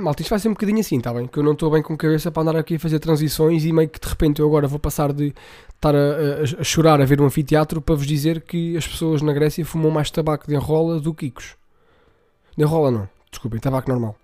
Malta, 0.02 0.22
isto 0.22 0.30
vai 0.30 0.38
ser 0.38 0.48
um 0.48 0.52
bocadinho 0.52 0.80
assim, 0.80 0.98
está 0.98 1.12
bem? 1.14 1.26
Que 1.26 1.38
eu 1.38 1.42
não 1.42 1.52
estou 1.52 1.70
bem 1.70 1.82
com 1.82 1.96
cabeça 1.96 2.30
para 2.30 2.42
andar 2.42 2.56
aqui 2.56 2.74
a 2.76 2.78
fazer 2.80 2.98
transições 2.98 3.64
e 3.64 3.72
meio 3.72 3.88
que 3.88 4.00
de 4.00 4.08
repente 4.08 4.40
eu 4.40 4.46
agora 4.46 4.68
vou 4.68 4.78
passar 4.78 5.12
de 5.12 5.34
estar 5.74 5.94
a, 5.94 5.98
a- 5.98 6.60
a 6.60 6.64
chorar 6.64 7.00
a 7.00 7.04
ver 7.04 7.20
um 7.20 7.26
anfiteatro 7.26 7.80
para 7.80 7.94
vos 7.94 8.06
dizer 8.06 8.42
que 8.42 8.76
as 8.76 8.86
pessoas 8.86 9.22
na 9.22 9.32
Grécia 9.32 9.64
fumam 9.64 9.90
mais 9.90 10.10
tabaco 10.10 10.46
de 10.46 10.54
enrola 10.54 11.00
do 11.00 11.14
que 11.14 11.26
icos. 11.26 11.56
De 12.56 12.64
enrola 12.64 12.90
não, 12.90 13.08
desculpem, 13.30 13.60
tabaco 13.60 13.90
normal. 13.90 14.16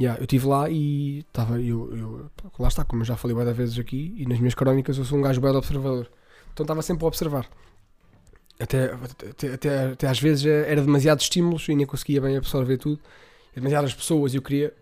Yeah, 0.00 0.16
eu 0.20 0.24
estive 0.24 0.46
lá 0.46 0.70
e 0.70 1.20
estava, 1.20 1.60
eu, 1.60 1.90
eu, 1.96 2.30
lá 2.58 2.68
está, 2.68 2.84
como 2.84 3.02
eu 3.02 3.06
já 3.06 3.16
falei 3.16 3.34
várias 3.36 3.56
vezes 3.56 3.78
aqui 3.78 4.14
e 4.16 4.26
nas 4.26 4.38
minhas 4.38 4.54
crónicas 4.54 4.96
eu 4.96 5.04
sou 5.04 5.18
um 5.18 5.22
gajo 5.22 5.40
bem 5.40 5.50
observador. 5.50 6.08
Então 6.52 6.62
estava 6.64 6.82
sempre 6.82 7.04
a 7.04 7.08
observar. 7.08 7.48
Até, 8.60 8.92
até, 8.92 9.52
até, 9.54 9.84
até 9.92 10.08
às 10.08 10.18
vezes 10.20 10.44
era 10.46 10.80
demasiado 10.82 11.20
estímulos 11.20 11.68
e 11.68 11.76
nem 11.76 11.86
conseguia 11.86 12.20
bem 12.20 12.36
absorver 12.36 12.76
tudo. 12.76 13.00
Demasiadas 13.54 13.94
pessoas 13.94 14.34
e 14.34 14.36
eu 14.36 14.42
queria, 14.42 14.72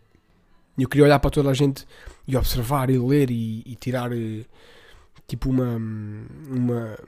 eu 0.78 0.88
queria 0.88 1.04
olhar 1.04 1.18
para 1.18 1.30
toda 1.30 1.50
a 1.50 1.54
gente 1.54 1.86
e 2.26 2.36
observar 2.36 2.90
e 2.90 2.98
ler 2.98 3.30
e, 3.30 3.62
e 3.64 3.74
tirar 3.76 4.12
eh, 4.12 4.44
tipo 5.26 5.48
uma, 5.48 5.76
uma, 5.76 6.98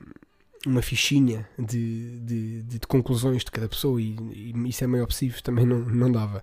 uma 0.66 0.82
fichinha 0.82 1.48
de, 1.58 2.18
de, 2.20 2.62
de, 2.62 2.78
de 2.78 2.86
conclusões 2.86 3.44
de 3.44 3.50
cada 3.50 3.68
pessoa 3.68 4.00
e, 4.00 4.16
e 4.32 4.68
isso 4.68 4.84
é 4.84 4.86
meio 4.86 5.04
obsessivo, 5.04 5.42
também 5.42 5.66
não, 5.66 5.80
não 5.80 6.10
dava. 6.10 6.42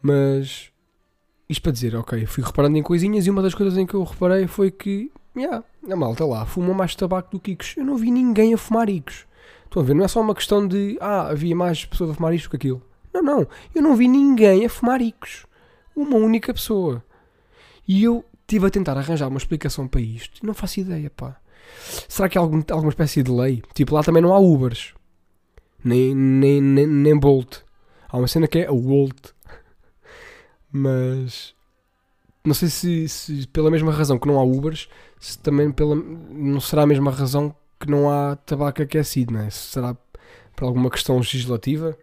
Mas 0.00 0.70
isto 1.48 1.62
para 1.62 1.72
dizer, 1.72 1.94
ok, 1.96 2.26
fui 2.26 2.42
reparando 2.42 2.76
em 2.76 2.82
coisinhas 2.82 3.26
e 3.26 3.30
uma 3.30 3.42
das 3.42 3.54
coisas 3.54 3.76
em 3.76 3.86
que 3.86 3.94
eu 3.94 4.02
reparei 4.02 4.46
foi 4.46 4.70
que, 4.70 5.10
yeah, 5.36 5.64
a 5.90 5.96
malta 5.96 6.24
lá 6.24 6.46
fuma 6.46 6.72
mais 6.72 6.94
tabaco 6.94 7.30
do 7.32 7.40
que 7.40 7.52
icos. 7.52 7.74
Eu 7.76 7.84
não 7.84 7.96
vi 7.96 8.10
ninguém 8.10 8.54
a 8.54 8.58
fumar 8.58 8.88
icos. 8.88 9.26
Estão 9.64 9.82
a 9.82 9.84
ver? 9.84 9.94
Não 9.94 10.04
é 10.04 10.08
só 10.08 10.20
uma 10.20 10.34
questão 10.34 10.66
de, 10.66 10.96
ah, 11.00 11.28
havia 11.28 11.54
mais 11.54 11.84
pessoas 11.84 12.10
a 12.10 12.14
fumar 12.14 12.34
isto 12.34 12.48
que 12.48 12.56
aquilo. 12.56 12.82
Não, 13.14 13.22
não. 13.22 13.46
Eu 13.72 13.80
não 13.80 13.94
vi 13.94 14.08
ninguém 14.08 14.66
a 14.66 14.68
fumar 14.68 15.00
icos. 15.00 15.46
Uma 15.94 16.16
única 16.16 16.52
pessoa. 16.52 17.04
E 17.86 18.02
eu 18.02 18.24
estive 18.42 18.66
a 18.66 18.70
tentar 18.70 18.98
arranjar 18.98 19.28
uma 19.28 19.38
explicação 19.38 19.86
para 19.86 20.00
isto. 20.00 20.44
Não 20.44 20.52
faço 20.52 20.80
ideia, 20.80 21.08
pá. 21.10 21.36
Será 22.08 22.28
que 22.28 22.36
há 22.36 22.40
algum, 22.40 22.60
alguma 22.70 22.90
espécie 22.90 23.22
de 23.22 23.30
lei? 23.30 23.62
Tipo, 23.72 23.94
lá 23.94 24.02
também 24.02 24.20
não 24.20 24.34
há 24.34 24.38
Ubers. 24.40 24.94
Nem, 25.82 26.14
nem, 26.14 26.60
nem, 26.60 26.86
nem 26.86 27.16
Bolt. 27.16 27.58
Há 28.08 28.18
uma 28.18 28.26
cena 28.26 28.48
que 28.48 28.58
é 28.58 28.66
a 28.66 28.72
Wolt. 28.72 29.32
Mas 30.72 31.54
não 32.44 32.52
sei 32.52 32.68
se, 32.68 33.08
se 33.08 33.46
pela 33.48 33.70
mesma 33.70 33.92
razão 33.92 34.18
que 34.18 34.26
não 34.26 34.40
há 34.40 34.42
Ubers, 34.42 34.88
se 35.20 35.38
também 35.38 35.70
pela, 35.70 35.94
não 35.94 36.60
será 36.60 36.82
a 36.82 36.86
mesma 36.86 37.12
razão 37.12 37.54
que 37.78 37.88
não 37.88 38.10
há 38.10 38.34
tabaco 38.34 38.82
aquecido, 38.82 39.36
é? 39.38 39.48
Se 39.50 39.72
será 39.72 39.96
por 40.56 40.64
alguma 40.64 40.90
questão 40.90 41.16
legislativa 41.18 41.96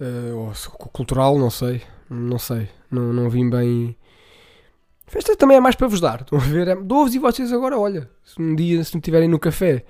uh, 0.00 0.36
ou 0.36 0.52
cultural, 0.90 1.38
não 1.38 1.50
sei. 1.50 1.82
Não 2.08 2.38
sei. 2.38 2.68
Não, 2.90 3.12
não 3.12 3.30
vim 3.30 3.48
bem. 3.48 3.96
Festa 5.06 5.36
também 5.36 5.56
é 5.56 5.60
mais 5.60 5.74
para 5.74 5.88
vos 5.88 6.00
dar. 6.00 6.22
Estão 6.22 6.38
a 6.38 6.42
ver? 6.42 6.68
É, 6.68 6.76
Dou-vos 6.76 7.14
e 7.14 7.18
vocês 7.18 7.52
agora, 7.52 7.78
olha. 7.78 8.10
Se 8.24 8.40
um 8.40 8.54
dia, 8.54 8.82
se 8.84 8.94
me 8.94 9.00
estiverem 9.00 9.28
no 9.28 9.38
café 9.38 9.84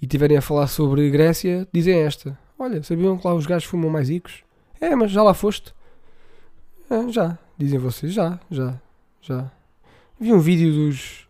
e 0.00 0.04
estiverem 0.04 0.36
a 0.36 0.42
falar 0.42 0.66
sobre 0.66 1.08
Grécia, 1.10 1.66
dizem 1.72 1.98
esta. 2.00 2.38
Olha, 2.58 2.82
sabiam 2.82 3.16
que 3.16 3.26
lá 3.26 3.34
os 3.34 3.46
gajos 3.46 3.68
fumam 3.68 3.90
mais 3.90 4.10
icos? 4.10 4.42
É, 4.80 4.94
mas 4.94 5.10
já 5.10 5.22
lá 5.22 5.34
foste? 5.34 5.74
É, 6.90 7.08
já, 7.08 7.38
dizem 7.56 7.78
vocês, 7.78 8.12
já, 8.12 8.40
já, 8.50 8.80
já. 9.22 9.50
Vi 10.18 10.32
um 10.32 10.40
vídeo 10.40 10.72
dos. 10.72 11.28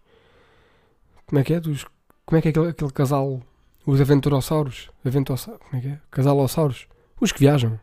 Como 1.27 1.39
é 1.39 1.45
que 1.45 1.55
é? 1.55 1.61
Dos. 1.61 1.85
Como 2.25 2.39
é 2.39 2.43
que 2.43 2.49
é 2.49 2.51
aquele, 2.51 2.69
aquele 2.69 2.91
casal? 2.93 3.43
Os 3.85 4.01
aventurossauros? 4.01 4.91
Aventurossauros? 5.05 5.63
Como 5.63 5.77
é 5.77 5.81
que 5.81 5.89
é? 5.89 6.01
Casalossauros? 6.11 6.87
Os 7.21 7.33
que 7.33 7.41
viajam. 7.41 7.79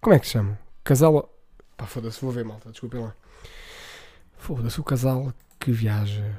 Como 0.00 0.14
é 0.14 0.18
que 0.18 0.26
se 0.26 0.32
chama? 0.32 0.58
Casal. 0.84 1.34
Pá, 1.76 1.86
foda-se, 1.86 2.20
vou 2.20 2.30
ver 2.30 2.44
malta, 2.44 2.70
desculpem 2.70 3.00
lá. 3.00 3.14
Foda-se, 4.36 4.80
o 4.80 4.84
casal 4.84 5.32
que 5.58 5.72
viaja. 5.72 6.38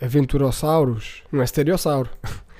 Aventurossauros? 0.00 1.22
Não 1.30 1.40
é 1.40 1.44
estereossauro. 1.44 2.10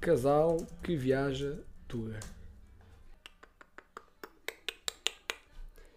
casal 0.00 0.58
que 0.84 0.96
viaja 0.96 1.58
tour. 1.88 2.14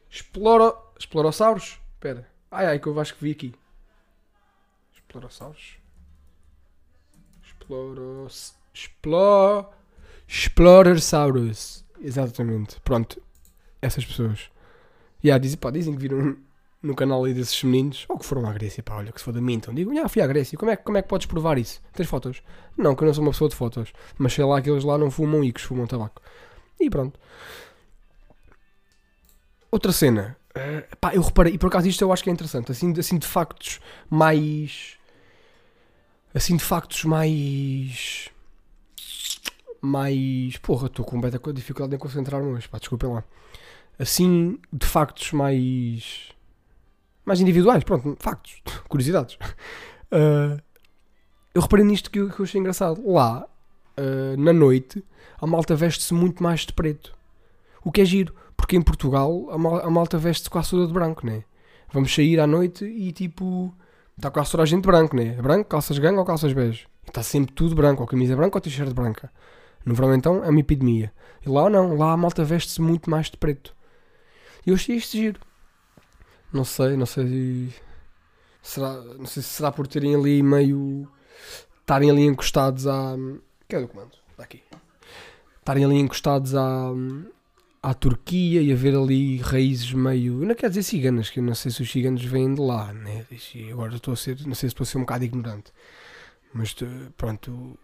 Exploro... 0.10 0.76
Explorossauros? 0.98 1.80
Espera. 1.94 2.28
Ai 2.50 2.66
ai, 2.66 2.80
que 2.80 2.88
eu 2.88 3.00
acho 3.00 3.16
que 3.16 3.24
vi 3.24 3.32
aqui. 3.32 3.54
Explorossauros? 4.94 5.78
Exploros... 7.44 8.56
Explor... 8.74 9.70
Explorersaurus. 10.28 11.86
Exatamente. 12.02 12.80
Pronto. 12.82 13.22
Essas 13.82 14.06
pessoas. 14.06 14.50
E 15.24 15.28
yeah, 15.28 15.42
dizem, 15.42 15.60
dizem 15.72 15.94
que 15.94 16.02
viram 16.02 16.38
no 16.82 16.96
canal 16.96 17.24
aí 17.26 17.34
desses 17.34 17.62
meninos, 17.64 18.06
ou 18.08 18.18
que 18.18 18.26
foram 18.26 18.48
à 18.48 18.54
Grécia, 18.54 18.82
pá, 18.82 18.96
olha, 18.96 19.12
que 19.12 19.20
se 19.20 19.26
for 19.26 19.34
da 19.34 19.42
mim, 19.42 19.56
então 19.56 19.74
digo, 19.74 19.94
já 19.94 20.08
fui 20.08 20.22
à 20.22 20.28
Grécia, 20.28 20.58
como 20.58 20.72
é, 20.72 20.78
como 20.78 20.98
é 20.98 21.02
que 21.02 21.10
podes 21.10 21.28
provar 21.28 21.58
isso? 21.58 21.82
Tens 21.94 22.08
fotos? 22.08 22.42
Não, 22.78 22.96
que 22.96 23.04
eu 23.04 23.08
não 23.08 23.14
sou 23.14 23.24
uma 23.24 23.32
pessoa 23.32 23.50
de 23.50 23.56
fotos, 23.56 23.92
mas 24.18 24.34
sei 24.34 24.46
lá 24.46 24.62
que 24.62 24.70
eles 24.70 24.84
lá 24.84 24.98
não 24.98 25.12
fumam 25.12 25.44
icos, 25.44 25.64
fumam 25.64 25.86
tabaco. 25.86 26.22
E 26.80 26.90
pronto. 26.90 27.20
Outra 29.72 29.92
cena, 29.92 30.38
uh, 30.56 30.98
pá, 30.98 31.14
eu 31.14 31.22
reparei, 31.22 31.54
e 31.54 31.58
por 31.58 31.68
acaso 31.68 31.88
isto 31.88 32.02
eu 32.02 32.12
acho 32.14 32.24
que 32.24 32.30
é 32.30 32.34
interessante, 32.34 32.72
assim, 32.72 32.94
assim 32.98 33.18
de 33.18 33.28
factos 33.28 33.80
mais. 34.10 34.98
Assim 36.34 36.56
de 36.56 36.64
factos 36.64 37.04
mais. 37.04 38.30
Mais. 39.82 40.58
Porra, 40.58 40.88
estou 40.88 41.06
com 41.06 41.18
muita 41.18 41.54
dificuldade 41.54 41.96
em 41.96 41.98
concentrar-me 41.98 42.48
hoje, 42.48 42.68
pá, 42.68 42.78
desculpem 42.78 43.10
lá. 43.10 43.24
Assim, 43.98 44.60
de 44.72 44.86
factos 44.86 45.32
mais. 45.32 46.30
Mais 47.26 47.40
individuais, 47.42 47.84
pronto, 47.84 48.18
factos, 48.20 48.62
curiosidades. 48.90 49.36
Uh, 50.12 50.60
eu 51.54 51.62
reparei 51.62 51.86
nisto 51.86 52.10
que 52.10 52.20
eu, 52.20 52.30
que 52.30 52.40
eu 52.40 52.44
achei 52.44 52.60
engraçado. 52.60 53.02
Lá, 53.06 53.48
uh, 53.98 54.38
na 54.38 54.54
noite, 54.54 55.04
a 55.40 55.46
malta 55.46 55.76
veste-se 55.76 56.14
muito 56.14 56.42
mais 56.42 56.62
de 56.62 56.74
preto. 56.74 57.16
O 57.84 57.92
que 57.92 58.02
é 58.02 58.06
giro, 58.06 58.34
porque 58.58 58.76
em 58.76 58.82
Portugal 58.82 59.50
a, 59.52 59.58
mal, 59.58 59.86
a 59.86 59.90
malta 59.90 60.18
veste-se 60.18 60.50
quase 60.50 60.72
toda 60.72 60.88
de 60.88 60.94
branco, 60.94 61.26
né? 61.26 61.44
Vamos 61.92 62.14
sair 62.14 62.40
à 62.40 62.48
noite 62.48 62.86
e 62.86 63.12
tipo. 63.12 63.74
Está 64.18 64.30
quase 64.30 64.52
toda 64.52 64.64
a 64.64 64.66
gente 64.66 64.86
branco, 64.86 65.16
né? 65.16 65.34
Branco, 65.42 65.70
calças 65.70 65.98
gangue 65.98 66.20
ou 66.20 66.26
calças 66.26 66.52
bege. 66.52 66.88
Está 67.08 67.24
sempre 67.24 67.54
tudo 67.54 67.74
branco, 67.74 68.02
ou 68.02 68.08
camisa 68.08 68.36
branca 68.36 68.58
ou 68.58 68.62
t-shirt 68.62 68.94
branca. 68.94 69.32
No 69.86 69.94
verão 69.96 70.14
então 70.14 70.44
é 70.44 70.50
uma 70.50 70.60
epidemia. 70.60 71.12
E 71.46 71.50
lá 71.50 71.70
não, 71.70 71.96
lá 71.96 72.14
a 72.14 72.18
malta 72.18 72.44
veste-se 72.44 72.82
muito 72.82 73.10
mais 73.10 73.30
de 73.30 73.38
preto. 73.38 73.76
E 74.66 74.70
eu 74.70 74.76
achei 74.76 74.96
isto 74.96 75.18
giro. 75.18 75.40
Não 76.52 76.64
sei, 76.64 76.98
não 76.98 77.06
sei. 77.06 77.74
Será, 78.62 79.02
não 79.18 79.26
sei 79.26 79.42
se 79.44 79.50
será 79.50 79.72
por 79.72 79.88
terem 79.88 80.16
ali 80.16 80.44
meio. 80.44 81.08
estarem 81.80 82.10
ali 82.10 82.24
encostados 82.24 82.88
à. 82.88 83.16
Que 83.68 83.76
é 83.76 83.80
o 83.80 83.82
documento? 83.82 84.18
Está 84.32 84.44
aqui. 84.44 84.64
Estarem 85.60 85.86
ali 85.86 85.96
encostados 85.96 86.56
à. 86.56 86.92
à 87.84 87.94
Turquia 87.94 88.62
e 88.62 88.72
haver 88.72 88.96
ali 88.96 89.38
raízes 89.38 89.94
meio. 89.94 90.46
Não 90.46 90.56
quer 90.56 90.70
dizer 90.70 90.84
ciganas, 90.84 91.30
que 91.30 91.40
eu 91.40 91.44
não 91.44 91.56
sei 91.56 91.72
se 91.72 91.82
os 91.82 91.92
ciganos 91.92 92.24
vêm 92.26 92.54
de 92.54 92.62
lá, 92.62 92.94
né? 92.94 93.26
Agora 93.72 93.96
estou 93.96 94.14
a 94.14 94.18
ser. 94.18 94.38
não 94.46 94.56
sei 94.56 94.70
se 94.70 94.74
estou 94.74 94.84
a 94.84 94.88
ser 94.88 94.98
um 94.98 95.02
bocado 95.02 95.24
ignorante. 95.24 95.72
Mas 96.54 96.76
pronto. 97.16 97.78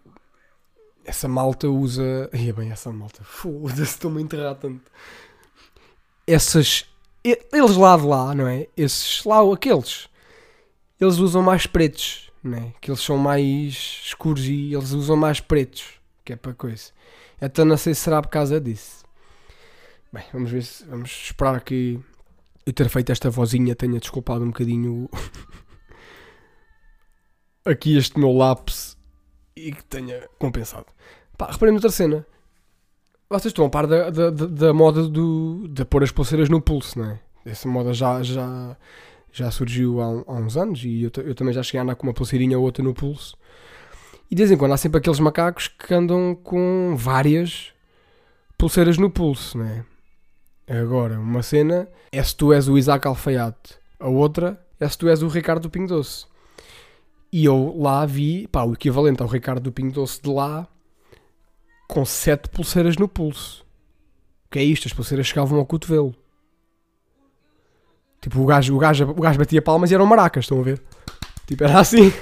Essa 1.06 1.28
malta 1.28 1.68
usa. 1.68 2.28
Ia 2.34 2.52
bem, 2.52 2.70
essa 2.70 2.92
malta. 2.92 3.22
Foda-se, 3.24 3.82
estou-me 3.82 4.18
a 4.18 4.22
enterrar 4.22 4.56
tanto. 4.56 4.90
Essas 6.26 6.84
eles 7.52 7.76
lá 7.76 7.96
de 7.96 8.04
lá, 8.04 8.34
não 8.34 8.46
é? 8.46 8.68
Esses 8.76 9.24
lá, 9.24 9.40
aqueles, 9.52 10.08
eles 11.00 11.16
usam 11.16 11.42
mais 11.42 11.66
pretos, 11.66 12.30
não 12.42 12.58
é? 12.58 12.72
Que 12.80 12.90
eles 12.90 13.00
são 13.00 13.18
mais 13.18 14.00
escuros 14.04 14.44
e 14.44 14.72
eles 14.72 14.92
usam 14.92 15.16
mais 15.16 15.40
pretos, 15.40 16.00
que 16.24 16.32
é 16.32 16.36
para 16.36 16.54
coisa. 16.54 16.92
Então 17.40 17.64
não 17.64 17.76
sei 17.76 17.94
se 17.94 18.02
será 18.02 18.22
por 18.22 18.28
causa 18.28 18.60
disso. 18.60 19.04
Bem, 20.12 20.24
vamos 20.32 20.50
ver 20.50 20.62
se, 20.62 20.84
vamos 20.84 21.10
esperar 21.10 21.60
que 21.62 21.98
eu 22.64 22.72
ter 22.72 22.88
feito 22.88 23.10
esta 23.10 23.28
vozinha 23.28 23.74
tenha 23.74 23.98
desculpado 23.98 24.44
um 24.44 24.48
bocadinho 24.48 25.08
aqui 27.64 27.96
este 27.96 28.18
meu 28.18 28.32
lápis 28.32 28.95
e 29.56 29.72
que 29.72 29.84
tenha 29.84 30.28
compensado. 30.38 30.86
Pá, 31.36 31.50
reparem 31.50 31.72
noutra 31.72 31.90
cena 31.90 32.26
vocês 33.28 33.46
estão 33.46 33.64
a 33.64 33.68
par 33.68 33.86
da, 33.86 34.08
da, 34.10 34.30
da, 34.30 34.72
moda 34.72 35.08
do, 35.08 35.66
de 35.68 35.84
pôr 35.84 36.04
as 36.04 36.12
pulseiras 36.12 36.48
no 36.48 36.60
pulso, 36.60 36.98
não 36.98 37.10
é? 37.10 37.18
Essa 37.44 37.68
moda 37.68 37.92
já, 37.92 38.22
já, 38.22 38.76
já 39.32 39.50
surgiu 39.50 40.00
há, 40.00 40.06
há 40.26 40.34
uns 40.34 40.56
anos 40.56 40.84
e 40.84 41.02
eu, 41.02 41.10
eu, 41.24 41.34
também 41.34 41.52
já 41.52 41.62
cheguei 41.62 41.80
a 41.80 41.82
andar 41.82 41.96
com 41.96 42.06
uma 42.06 42.14
pulseirinha 42.14 42.58
ou 42.58 42.64
outra 42.64 42.84
no 42.84 42.94
pulso. 42.94 43.36
E 44.30 44.34
de 44.34 44.42
vez 44.42 44.50
em 44.50 44.56
quando 44.56 44.72
há 44.72 44.76
sempre 44.76 44.98
aqueles 44.98 45.20
macacos 45.20 45.68
que 45.68 45.92
andam 45.92 46.34
com 46.34 46.94
várias 46.96 47.72
pulseiras 48.56 48.96
no 48.96 49.10
pulso, 49.10 49.58
não 49.58 49.66
é? 49.66 49.84
Agora, 50.68 51.18
uma 51.18 51.42
cena 51.42 51.88
é 52.10 52.22
se 52.22 52.34
tu 52.34 52.52
és 52.52 52.68
o 52.68 52.76
Isaac 52.76 53.06
Alfaiate, 53.06 53.76
a 54.00 54.08
outra 54.08 54.60
é 54.80 54.88
se 54.88 54.98
tu 54.98 55.08
és 55.08 55.22
o 55.22 55.28
Ricardo 55.28 55.62
do 55.62 55.70
Pingo 55.70 55.88
Doce. 55.88 56.26
E 57.32 57.44
eu 57.44 57.74
lá 57.76 58.06
vi, 58.06 58.46
pá, 58.48 58.64
o 58.64 58.72
equivalente 58.72 59.22
ao 59.22 59.28
Ricardo 59.28 59.62
do 59.62 59.72
Pingo 59.72 59.92
Doce 59.92 60.22
de 60.22 60.30
lá 60.30 60.66
com 61.88 62.04
sete 62.04 62.48
pulseiras 62.48 62.96
no 62.96 63.08
pulso. 63.08 63.64
O 64.46 64.50
que 64.50 64.58
é 64.58 64.64
isto? 64.64 64.86
As 64.86 64.92
pulseiras 64.92 65.26
chegavam 65.26 65.58
ao 65.58 65.66
cotovelo. 65.66 66.14
Tipo, 68.20 68.40
o 68.40 68.46
gajo, 68.46 68.74
o 68.74 68.78
gajo, 68.78 69.08
o 69.10 69.20
gajo 69.20 69.38
batia 69.38 69.62
palmas 69.62 69.90
e 69.90 69.94
eram 69.94 70.06
maracas, 70.06 70.44
estão 70.44 70.60
a 70.60 70.62
ver? 70.62 70.82
Tipo, 71.46 71.64
era 71.64 71.78
assim. 71.78 72.12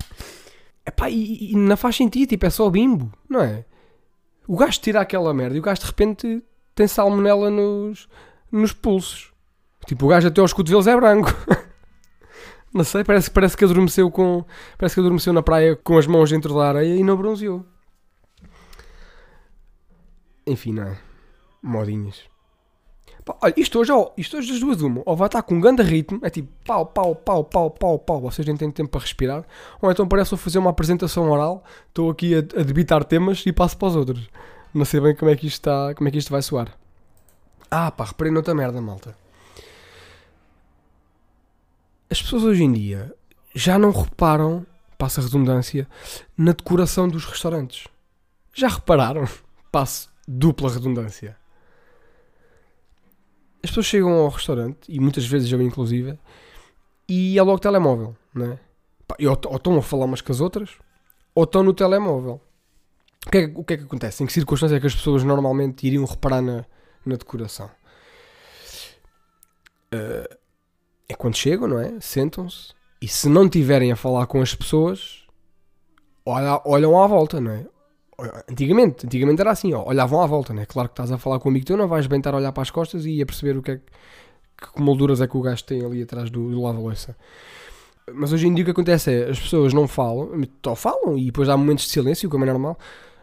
Epá, 0.84 1.08
e, 1.08 1.52
e 1.52 1.56
não 1.56 1.76
faz 1.76 1.96
sentido, 1.96 2.28
tipo, 2.28 2.44
é 2.44 2.50
só 2.50 2.68
bimbo, 2.68 3.12
não 3.28 3.40
é? 3.40 3.64
O 4.46 4.56
gajo 4.56 4.80
tira 4.80 5.00
aquela 5.00 5.32
merda 5.32 5.56
e 5.56 5.60
o 5.60 5.62
gajo 5.62 5.80
de 5.80 5.86
repente 5.86 6.42
tem 6.74 6.86
salmonela 6.86 7.50
nos, 7.50 8.08
nos 8.50 8.72
pulsos. 8.72 9.32
Tipo, 9.86 10.06
o 10.06 10.08
gajo 10.08 10.28
até 10.28 10.40
aos 10.40 10.52
cotovelos 10.52 10.86
é 10.86 10.96
branco. 10.96 11.30
não 12.72 12.84
sei, 12.84 13.04
parece, 13.04 13.30
parece 13.30 13.56
que 13.56 13.64
adormeceu 13.64 14.10
com. 14.10 14.44
Parece 14.78 14.94
que 14.94 15.00
adormeceu 15.00 15.32
na 15.32 15.42
praia 15.42 15.76
com 15.76 15.98
as 15.98 16.06
mãos 16.06 16.30
dentro 16.30 16.54
da 16.54 16.68
areia 16.68 16.96
e 16.96 17.04
não 17.04 17.16
bronzeou. 17.16 17.64
Enfim, 20.46 20.72
não 20.72 20.84
é? 20.84 20.98
Modinhas. 21.62 22.32
Pá, 23.24 23.36
olha, 23.40 23.54
isto 23.56 23.78
hoje, 23.78 23.92
ó, 23.92 24.10
isto 24.16 24.36
hoje 24.36 24.50
das 24.50 24.60
duas 24.60 24.80
uma. 24.80 25.02
Ou 25.04 25.14
vai 25.14 25.26
estar 25.26 25.42
com 25.42 25.54
um 25.54 25.60
grande 25.60 25.82
ritmo, 25.82 26.18
é 26.22 26.30
tipo 26.30 26.48
pau, 26.64 26.86
pau, 26.86 27.14
pau, 27.14 27.44
pau, 27.44 27.70
pau, 27.70 27.98
pau, 27.98 28.20
vocês 28.20 28.46
nem 28.46 28.56
têm 28.56 28.70
tempo 28.70 28.90
para 28.90 29.00
respirar. 29.02 29.44
Ou 29.80 29.90
então 29.90 30.08
parece 30.08 30.32
eu 30.32 30.38
fazer 30.38 30.58
uma 30.58 30.70
apresentação 30.70 31.30
oral, 31.30 31.62
estou 31.88 32.10
aqui 32.10 32.34
a, 32.34 32.38
a 32.38 32.62
debitar 32.64 33.04
temas 33.04 33.44
e 33.46 33.52
passo 33.52 33.76
para 33.76 33.88
os 33.88 33.96
outros. 33.96 34.28
Não 34.74 34.84
sei 34.84 35.00
bem 35.00 35.14
como 35.14 35.30
é 35.30 35.36
que 35.36 35.46
isto 35.46 35.60
está, 35.60 35.94
como 35.94 36.08
é 36.08 36.10
que 36.10 36.18
isto 36.18 36.30
vai 36.30 36.42
soar. 36.42 36.76
Ah, 37.70 37.90
pá, 37.90 38.04
reparei 38.04 38.32
noutra 38.32 38.54
merda, 38.54 38.80
malta. 38.80 39.14
As 42.12 42.22
pessoas 42.22 42.44
hoje 42.44 42.62
em 42.62 42.72
dia 42.72 43.12
já 43.54 43.78
não 43.78 43.90
reparam, 43.90 44.64
passa 44.96 45.20
a 45.20 45.24
redundância, 45.24 45.88
na 46.36 46.52
decoração 46.52 47.08
dos 47.08 47.24
restaurantes. 47.24 47.88
Já 48.54 48.68
repararam? 48.68 49.26
Passo 49.72 50.12
dupla 50.28 50.70
redundância 50.70 51.36
as 53.62 53.70
pessoas 53.70 53.86
chegam 53.86 54.12
ao 54.12 54.28
restaurante, 54.28 54.78
e 54.88 54.98
muitas 54.98 55.24
vezes 55.24 55.50
eu 55.50 55.62
inclusive, 55.62 56.18
e 57.08 57.38
é 57.38 57.42
logo 57.42 57.60
telemóvel, 57.60 58.16
não 58.34 58.52
é? 58.52 58.58
ou, 59.26 59.40
ou 59.46 59.56
estão 59.56 59.78
a 59.78 59.82
falar 59.82 60.06
umas 60.06 60.20
com 60.20 60.32
as 60.32 60.40
outras, 60.40 60.70
ou 61.34 61.44
estão 61.44 61.62
no 61.62 61.72
telemóvel. 61.72 62.40
O 63.24 63.30
que, 63.30 63.38
é, 63.38 63.52
o 63.54 63.62
que 63.62 63.74
é 63.74 63.76
que 63.76 63.84
acontece? 63.84 64.22
Em 64.22 64.26
que 64.26 64.32
circunstâncias 64.32 64.76
é 64.76 64.80
que 64.80 64.86
as 64.86 64.94
pessoas 64.94 65.22
normalmente 65.22 65.86
iriam 65.86 66.04
reparar 66.04 66.42
na, 66.42 66.64
na 67.06 67.14
decoração? 67.14 67.70
Uh, 69.94 70.41
é 71.12 71.16
quando 71.16 71.36
chegam, 71.36 71.68
não 71.68 71.78
é? 71.78 72.00
Sentam-se 72.00 72.72
e 73.02 73.08
se 73.08 73.28
não 73.28 73.48
tiverem 73.48 73.90
a 73.90 73.96
falar 73.96 74.28
com 74.28 74.40
as 74.40 74.54
pessoas, 74.54 75.24
olham, 76.24 77.02
à 77.02 77.06
volta, 77.08 77.40
não 77.40 77.50
é? 77.50 77.66
Antigamente, 78.48 79.04
antigamente 79.04 79.40
era 79.40 79.50
assim, 79.50 79.74
ó, 79.74 79.84
olhavam 79.84 80.22
à 80.22 80.26
volta, 80.26 80.54
né? 80.54 80.64
Claro 80.66 80.88
que 80.88 80.92
estás 80.92 81.10
a 81.10 81.18
falar 81.18 81.40
com 81.40 81.48
um 81.48 81.50
amigo 81.50 81.66
teu, 81.66 81.76
não 81.76 81.88
vais 81.88 82.06
bem 82.06 82.18
estar 82.18 82.32
a 82.32 82.36
olhar 82.36 82.52
para 82.52 82.62
as 82.62 82.70
costas 82.70 83.04
e 83.04 83.20
a 83.20 83.26
perceber 83.26 83.56
o 83.56 83.62
que 83.62 83.72
é 83.72 83.76
que, 83.76 84.72
que 84.72 84.80
molduras 84.80 85.20
é 85.20 85.26
que 85.26 85.36
o 85.36 85.40
gajo 85.40 85.64
tem 85.64 85.84
ali 85.84 86.00
atrás 86.00 86.30
do, 86.30 86.48
do 86.48 86.62
lava-louça. 86.62 87.16
Mas 88.14 88.32
hoje 88.32 88.46
em 88.46 88.54
dia 88.54 88.62
o 88.62 88.66
que 88.66 88.70
acontece 88.70 89.12
é 89.12 89.30
as 89.30 89.40
pessoas 89.40 89.72
não 89.72 89.88
falam, 89.88 90.30
só 90.64 90.76
falam 90.76 91.18
e 91.18 91.24
depois 91.24 91.48
há 91.48 91.56
momentos 91.56 91.86
de 91.86 91.90
silêncio, 91.90 92.30
como 92.30 92.44
é 92.44 92.46
normal. 92.46 92.78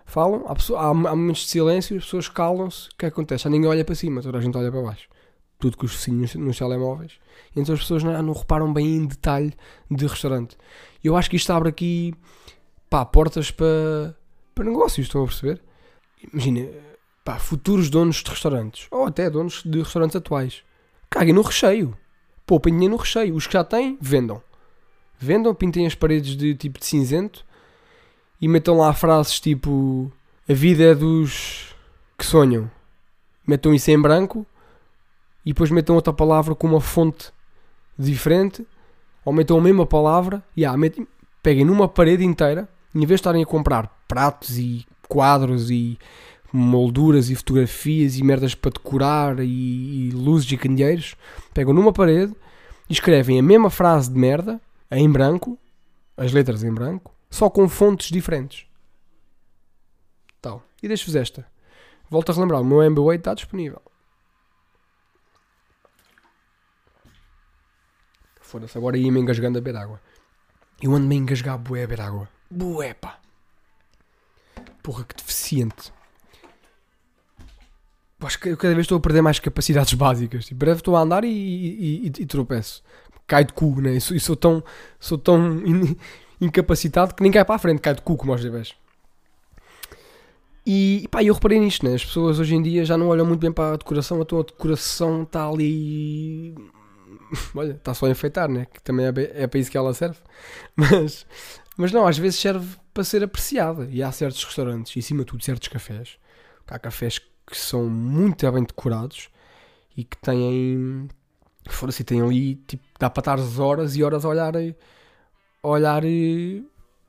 Falam, 0.06 0.44
há, 0.46 0.56
pessoas, 0.56 0.84
há, 0.84 0.94
momentos 0.94 1.44
de 1.44 1.52
silêncio, 1.52 1.96
as 1.96 2.04
pessoas 2.04 2.28
calam-se. 2.28 2.90
O 2.90 2.98
que 2.98 3.06
é 3.06 3.08
acontece? 3.08 3.46
Já 3.46 3.50
ninguém 3.50 3.70
olha 3.70 3.86
para 3.86 3.96
cima, 3.96 4.22
toda 4.22 4.40
a 4.40 4.42
gente 4.42 4.58
olha 4.58 4.70
para 4.70 4.82
baixo. 4.82 5.08
Tudo 5.60 5.78
com 5.78 5.86
os 5.86 5.94
vizinhos 5.94 6.36
nos 6.36 6.58
telemóveis. 6.58 7.20
Então 7.56 7.76
as 7.76 7.82
pessoas 7.82 8.04
não, 8.04 8.22
não 8.24 8.34
reparam 8.34 8.72
bem 8.72 8.96
em 8.96 9.06
detalhe 9.06 9.54
de 9.92 10.08
restaurante. 10.08 10.58
Eu 11.04 11.16
acho 11.16 11.30
que 11.30 11.36
isto 11.36 11.52
abre 11.52 11.70
aqui 11.70 12.14
pá, 12.90 13.06
portas 13.06 13.52
para 13.52 14.16
para 14.56 14.66
negócios, 14.66 15.08
estão 15.08 15.24
a 15.24 15.26
perceber? 15.26 15.62
Imagina, 16.34 16.68
pá, 17.24 17.40
futuros 17.40 17.90
donos 17.90 18.18
de 18.18 18.30
restaurantes, 18.30 18.88
ou 18.92 19.06
até 19.06 19.30
donos 19.30 19.64
de 19.64 19.80
restaurantes 19.80 20.18
atuais, 20.18 20.64
caguem 21.10 21.34
no 21.34 21.42
recheio, 21.42 21.98
poupem 22.46 22.74
dinheiro 22.74 22.96
no 22.96 23.00
recheio, 23.00 23.36
os 23.36 23.48
que 23.48 23.54
já 23.54 23.64
têm, 23.64 23.98
vendam. 24.02 24.44
Vendam, 25.18 25.56
pintem 25.56 25.88
as 25.88 25.96
paredes 25.96 26.36
de 26.36 26.56
tipo 26.56 26.78
de 26.78 26.86
cinzento 26.86 27.46
e 28.42 28.48
metam 28.50 28.78
lá 28.78 28.94
frases 28.94 29.40
tipo 29.40 30.12
a 30.48 30.54
vida 30.54 30.84
é 30.84 30.96
dos 30.96 31.74
que 32.18 32.26
sonham. 32.26 32.70
Metam 33.48 33.74
isso 33.74 33.92
em 33.92 34.02
branco 34.02 34.46
e 35.50 35.52
depois 35.52 35.72
metam 35.72 35.96
outra 35.96 36.14
palavra 36.14 36.54
com 36.54 36.68
uma 36.68 36.80
fonte 36.80 37.34
diferente 37.98 38.68
ou 39.26 39.34
metam 39.34 39.58
a 39.58 39.62
mesma 39.62 39.84
palavra 39.84 40.44
e 40.56 40.62
yeah, 40.62 40.78
metem, 40.78 41.08
peguem 41.42 41.66
numa 41.66 41.88
parede 41.88 42.24
inteira 42.24 42.70
em 42.94 43.00
vez 43.00 43.10
de 43.10 43.16
estarem 43.16 43.42
a 43.42 43.48
comprar 43.48 43.88
pratos 44.08 44.60
e 44.60 44.86
quadros 45.08 45.72
e 45.72 45.98
molduras 46.54 47.32
e 47.32 47.36
fotografias 47.36 48.16
e 48.16 48.24
merdas 48.24 48.54
para 48.54 48.70
decorar 48.70 49.40
e, 49.40 50.10
e 50.10 50.12
luzes 50.12 50.52
e 50.52 50.56
candeeiros, 50.56 51.16
pegam 51.52 51.74
numa 51.74 51.92
parede 51.92 52.32
e 52.88 52.94
escrevem 52.94 53.40
a 53.40 53.44
mesma 53.44 53.72
frase 53.72 54.14
de 54.14 54.20
merda 54.20 54.62
em 54.92 55.10
branco, 55.10 55.58
as 56.16 56.32
letras 56.32 56.64
em 56.64 56.72
branco, 56.72 57.12
só 57.28 57.50
com 57.50 57.68
fontes 57.68 58.12
diferentes. 58.12 58.68
Tal. 60.40 60.64
E 60.82 60.88
deixo-vos 60.88 61.16
esta. 61.16 61.44
Volto 62.08 62.32
a 62.32 62.36
relembrar, 62.36 62.62
o 62.62 62.66
meu 62.66 62.88
MBA 62.88 63.16
está 63.16 63.34
disponível. 63.34 63.82
Foda-se, 68.50 68.76
agora 68.80 68.98
ia-me 68.98 69.20
engasgando 69.20 69.60
a 69.60 69.62
beber 69.62 69.78
água. 69.78 70.02
Eu 70.82 70.96
ando-me 70.96 71.14
a 71.14 71.18
engasgar 71.20 71.56
bué 71.60 71.84
a 71.84 71.88
beber 71.88 72.02
água. 72.02 72.28
Bué, 72.50 72.96
pá. 72.96 73.20
Porra, 74.82 75.04
que 75.04 75.16
deficiente. 75.16 75.94
Acho 78.22 78.40
que 78.40 78.50
eu 78.50 78.58
cada 78.58 78.74
vez 78.74 78.86
estou 78.86 78.98
a 78.98 79.02
perder 79.02 79.22
mais 79.22 79.38
capacidades 79.38 79.94
básicas. 79.94 80.46
Tipo, 80.46 80.58
breve 80.58 80.80
estou 80.80 80.96
a 80.96 81.02
andar 81.02 81.24
e, 81.24 81.28
e, 81.28 82.08
e, 82.08 82.08
e 82.08 82.26
tropeço. 82.26 82.84
Cai 83.28 83.46
de 83.46 83.54
cu, 83.54 83.80
né? 83.82 83.94
E 83.94 84.02
sou, 84.02 84.20
sou 84.20 84.36
tão, 84.36 84.64
sou 85.00 85.20
tão 85.20 85.60
in, 85.60 85.96
incapacitado 86.42 87.14
que 87.14 87.22
nem 87.22 87.32
cai 87.32 87.46
para 87.46 87.54
a 87.54 87.60
frente, 87.60 87.80
cai 87.82 87.94
de 87.94 88.02
cu 88.02 88.18
como 88.18 88.32
aos 88.32 88.44
bebés. 88.44 88.74
E 90.66 91.08
pá, 91.12 91.24
eu 91.24 91.36
reparei 91.36 91.60
nisto, 91.60 91.86
né? 91.86 91.94
As 91.94 92.04
pessoas 92.04 92.40
hoje 92.40 92.56
em 92.56 92.64
dia 92.64 92.84
já 92.84 92.98
não 92.98 93.10
olham 93.10 93.28
muito 93.28 93.42
bem 93.42 93.52
para 93.52 93.76
a 93.76 93.78
decoração, 93.78 94.20
então 94.20 94.40
a 94.40 94.44
decoração 94.44 95.22
está 95.22 95.48
ali. 95.48 96.56
Olha, 97.56 97.74
está 97.74 97.94
só 97.94 98.06
a 98.06 98.10
enfeitar, 98.10 98.50
né? 98.50 98.66
Que 98.66 98.82
também 98.82 99.06
é, 99.06 99.44
é 99.44 99.48
para 99.48 99.60
isso 99.60 99.72
que 99.72 99.78
ela 99.78 99.94
serve. 99.94 100.18
Mas, 100.76 101.26
mas 101.78 101.92
não, 101.94 102.06
às 102.06 102.18
vezes 102.18 102.40
serve 102.40 102.76
para 102.94 103.04
ser 103.06 103.24
apreciada. 103.24 103.88
E 103.90 104.04
há 104.04 104.12
certos 104.12 104.44
restaurantes, 104.44 104.96
e 104.96 105.00
acima 105.00 105.20
de 105.20 105.28
tudo 105.28 105.44
certos 105.44 105.70
cafés, 105.70 106.18
há 106.68 106.78
cafés 106.78 107.20
que 107.20 107.58
são 107.58 107.90
muito 107.90 108.52
bem 108.52 108.64
decorados 108.64 109.30
e 109.96 110.04
que 110.04 110.18
têm. 110.18 111.08
Fora 111.70 111.90
assim, 111.90 112.04
têm 112.04 112.22
ali, 112.22 112.56
tipo, 112.56 112.84
dá 113.00 113.10
para 113.10 113.22
estar 113.22 113.62
horas 113.62 113.96
e 113.96 114.04
horas 114.04 114.26
a 114.26 114.30
olhar, 114.30 114.54
a 114.58 115.68
olhar 115.68 116.04
eh, 116.04 116.62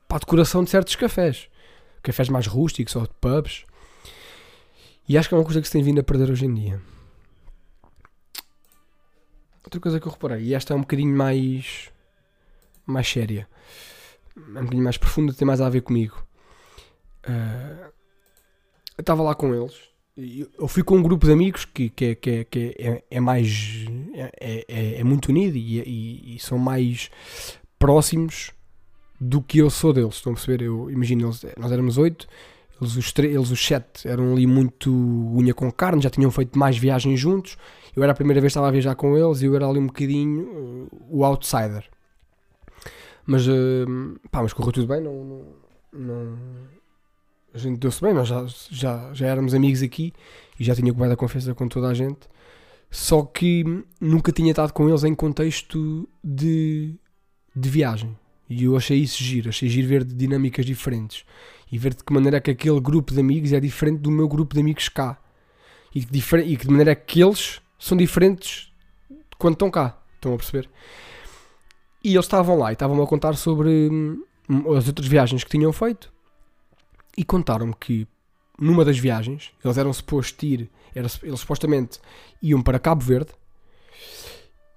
para 0.07 0.17
a 0.17 0.19
decoração 0.19 0.63
de 0.63 0.69
certos 0.69 0.95
cafés. 0.95 1.49
Cafés 2.01 2.29
mais 2.29 2.47
rústicos 2.47 2.95
ou 2.95 3.03
de 3.03 3.13
pubs. 3.19 3.65
E 5.07 5.17
acho 5.17 5.27
que 5.27 5.35
é 5.35 5.37
uma 5.37 5.43
coisa 5.43 5.59
que 5.59 5.67
se 5.67 5.73
tem 5.73 5.83
vindo 5.83 5.99
a 5.99 6.03
perder 6.03 6.29
hoje 6.29 6.45
em 6.45 6.53
dia. 6.53 6.81
Outra 9.71 9.79
coisa 9.79 10.01
que 10.01 10.07
eu 10.07 10.11
reparei, 10.11 10.43
e 10.43 10.53
esta 10.53 10.73
é 10.73 10.75
um 10.75 10.81
bocadinho 10.81 11.15
mais. 11.15 11.89
mais 12.85 13.07
séria 13.07 13.47
é 14.35 14.59
um 14.59 14.63
bocadinho 14.63 14.83
mais 14.83 14.97
profunda, 14.97 15.33
tem 15.33 15.47
mais 15.47 15.61
a 15.61 15.69
ver 15.69 15.79
comigo. 15.79 16.21
Uh, 17.25 17.89
eu 18.97 19.01
estava 19.01 19.23
lá 19.23 19.33
com 19.33 19.55
eles. 19.55 19.73
Eu 20.59 20.67
fui 20.67 20.83
com 20.83 20.97
um 20.97 21.01
grupo 21.01 21.25
de 21.25 21.31
amigos 21.31 21.63
que, 21.63 21.89
que, 21.89 22.03
é, 22.03 22.15
que, 22.15 22.29
é, 22.29 22.43
que 22.43 22.75
é, 22.77 23.03
é 23.09 23.19
mais. 23.21 23.85
É, 24.13 24.65
é, 24.67 24.99
é 24.99 25.03
muito 25.05 25.29
unido 25.29 25.55
e, 25.55 25.79
e, 25.79 26.35
e, 26.35 26.39
são 26.39 26.57
mais 26.57 27.09
próximos 27.79 28.51
do 29.21 29.41
que 29.41 29.59
eu 29.59 29.69
sou 29.69 29.93
deles. 29.93 30.15
Estão 30.15 30.33
a 30.33 30.35
perceber? 30.35 30.65
Eu 30.65 30.91
imagino, 30.91 31.27
eles, 31.27 31.45
nós 31.57 31.71
éramos 31.71 31.97
oito, 31.97 32.27
eles 32.81 32.97
os, 32.97 33.13
eles 33.19 33.51
os 33.51 33.65
sete 33.65 34.05
eram 34.05 34.33
ali 34.33 34.45
muito 34.45 34.91
unha 35.33 35.53
com 35.53 35.71
carne, 35.71 36.01
já 36.01 36.09
tinham 36.09 36.29
feito 36.29 36.59
mais 36.59 36.77
viagens 36.77 37.17
juntos. 37.17 37.57
Eu 37.95 38.03
era 38.03 38.11
a 38.11 38.15
primeira 38.15 38.39
vez 38.39 38.51
que 38.51 38.53
estava 38.53 38.67
a 38.67 38.71
viajar 38.71 38.95
com 38.95 39.17
eles 39.17 39.41
e 39.41 39.45
eu 39.45 39.55
era 39.55 39.67
ali 39.67 39.79
um 39.79 39.87
bocadinho 39.87 40.43
uh, 40.43 41.07
o 41.09 41.25
outsider. 41.25 41.89
Mas, 43.25 43.47
uh, 43.47 44.19
pá, 44.31 44.41
mas 44.41 44.53
correu 44.53 44.71
tudo 44.71 44.87
bem, 44.87 45.01
não, 45.01 45.23
não, 45.23 45.45
não 45.93 46.37
a 47.53 47.57
gente 47.57 47.79
deu-se 47.79 48.01
bem, 48.01 48.13
nós 48.13 48.27
já, 48.27 48.45
já, 48.69 49.13
já 49.13 49.27
éramos 49.27 49.53
amigos 49.53 49.81
aqui 49.81 50.13
e 50.59 50.63
já 50.63 50.73
tinha 50.73 50.91
coberto 50.93 51.13
a 51.13 51.17
confiança 51.17 51.53
com 51.53 51.67
toda 51.67 51.87
a 51.87 51.93
gente. 51.93 52.19
Só 52.89 53.23
que 53.23 53.63
nunca 53.99 54.31
tinha 54.31 54.51
estado 54.51 54.73
com 54.73 54.87
eles 54.87 55.03
em 55.03 55.13
contexto 55.13 56.07
de, 56.23 56.95
de 57.55 57.69
viagem. 57.69 58.17
E 58.49 58.65
eu 58.65 58.75
achei 58.75 58.97
isso 58.97 59.23
giro, 59.23 59.49
achei 59.49 59.69
giro 59.69 59.87
ver 59.87 60.03
dinâmicas 60.03 60.65
diferentes 60.65 61.23
e 61.71 61.77
ver 61.77 61.93
de 61.93 62.03
que 62.03 62.11
maneira 62.11 62.37
é 62.37 62.39
que 62.41 62.51
aquele 62.51 62.81
grupo 62.81 63.13
de 63.13 63.19
amigos 63.19 63.53
é 63.53 63.59
diferente 63.59 63.99
do 63.99 64.11
meu 64.11 64.27
grupo 64.27 64.53
de 64.53 64.59
amigos 64.59 64.89
cá. 64.89 65.17
E, 65.95 66.03
de, 66.03 66.19
e 66.19 66.57
que 66.57 66.65
de 66.65 66.69
maneira 66.69 66.91
é 66.91 66.95
que 66.95 67.21
eles 67.21 67.61
são 67.81 67.97
diferentes 67.97 68.71
quando 69.37 69.55
estão 69.55 69.71
cá. 69.71 69.97
Estão 70.15 70.35
a 70.35 70.37
perceber? 70.37 70.69
E 72.03 72.13
eles 72.13 72.25
estavam 72.25 72.57
lá 72.57 72.71
e 72.71 72.73
estavam 72.73 73.01
a 73.01 73.07
contar 73.07 73.33
sobre 73.33 73.89
hum, 73.91 74.23
as 74.77 74.87
outras 74.87 75.07
viagens 75.07 75.43
que 75.43 75.49
tinham 75.49 75.73
feito. 75.73 76.13
E 77.17 77.25
contaram-me 77.25 77.73
que 77.73 78.07
numa 78.59 78.85
das 78.85 78.99
viagens, 78.99 79.51
eles 79.65 79.77
eram 79.77 79.91
supostos 79.91 80.37
ir 80.43 80.69
Era, 80.93 81.07
eles 81.23 81.39
supostamente 81.39 81.99
iam 82.41 82.61
para 82.61 82.77
Cabo 82.77 83.03
Verde, 83.03 83.31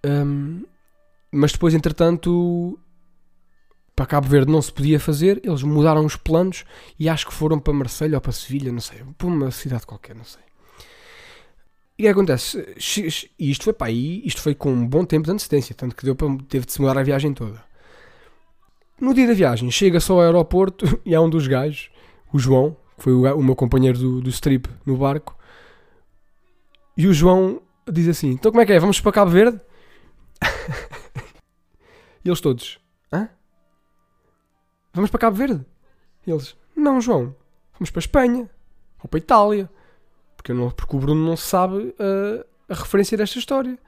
hum, 0.05 0.65
mas 1.31 1.53
depois, 1.53 1.75
entretanto, 1.75 2.79
para 3.95 4.07
Cabo 4.07 4.29
Verde 4.29 4.51
não 4.51 4.63
se 4.63 4.73
podia 4.73 4.99
fazer, 4.99 5.41
eles 5.45 5.63
mudaram 5.63 6.07
os 6.07 6.17
planos 6.17 6.65
e 6.99 7.09
acho 7.09 7.27
que 7.27 7.35
foram 7.35 7.59
para 7.59 7.75
Marselha 7.75 8.17
ou 8.17 8.21
para 8.21 8.33
Sevilha, 8.33 8.73
não 8.73 8.81
sei, 8.81 9.05
para 9.19 9.27
uma 9.27 9.51
cidade 9.51 9.85
qualquer, 9.85 10.17
não 10.17 10.25
sei. 10.25 10.43
E 11.99 12.03
o 12.03 12.07
que 12.07 12.09
acontece? 12.09 12.75
E 13.39 13.51
isto 13.51 13.65
foi 13.65 13.73
para 13.73 13.87
aí, 13.87 14.21
isto 14.25 14.43
foi 14.43 14.55
com 14.55 14.73
um 14.73 14.87
bom 14.87 15.05
tempo 15.05 15.27
de 15.27 15.33
antecedência, 15.33 15.75
tanto 15.75 15.95
que 15.95 16.05
deu 16.05 16.17
para, 16.17 16.29
teve 16.49 16.67
de 16.67 16.73
se 16.73 16.81
mudar 16.81 16.99
a 16.99 17.03
viagem 17.03 17.33
toda. 17.33 17.63
No 19.01 19.15
dia 19.15 19.27
da 19.27 19.35
viagem, 19.35 19.71
chega 19.71 20.01
só 20.01 20.15
ao 20.15 20.21
aeroporto 20.23 21.01
e 21.07 21.15
há 21.15 21.21
um 21.21 21.31
dos 21.31 21.47
gajos, 21.47 21.91
o 22.33 22.39
João, 22.39 22.77
que 22.97 23.05
foi 23.05 23.13
o, 23.13 23.37
o 23.37 23.43
meu 23.43 23.55
companheiro 23.55 23.99
do, 23.99 24.21
do 24.21 24.31
strip 24.31 24.69
no 24.85 24.97
barco, 24.97 25.37
e 26.97 27.07
o 27.07 27.15
João 27.15 27.61
diz 27.91 28.09
assim: 28.09 28.31
Então 28.31 28.51
como 28.51 28.63
é 28.63 28.67
que 28.67 28.73
é? 28.73 28.79
Vamos 28.79 29.01
para 29.01 29.13
Cabo 29.13 29.31
Verde? 29.31 29.61
e 32.25 32.29
eles 32.29 32.41
todos: 32.41 32.79
Hã? 33.13 33.29
Vamos 34.93 35.11
para 35.11 35.21
Cabo 35.21 35.37
Verde? 35.37 35.65
E 36.27 36.31
eles: 36.31 36.57
Não, 36.77 37.01
João, 37.01 37.35
vamos 37.75 37.91
para 37.91 38.01
Espanha 38.01 38.49
ou 39.03 39.09
para 39.09 39.19
Itália. 39.19 39.71
Porque, 40.45 40.53
não, 40.53 40.71
porque 40.71 40.95
o 40.95 40.99
Bruno 40.99 41.27
não 41.27 41.39
sabe 41.39 41.77
uh, 41.79 42.45
a 42.69 42.75
referência 42.75 43.17
desta 43.17 43.39
história. 43.39 43.79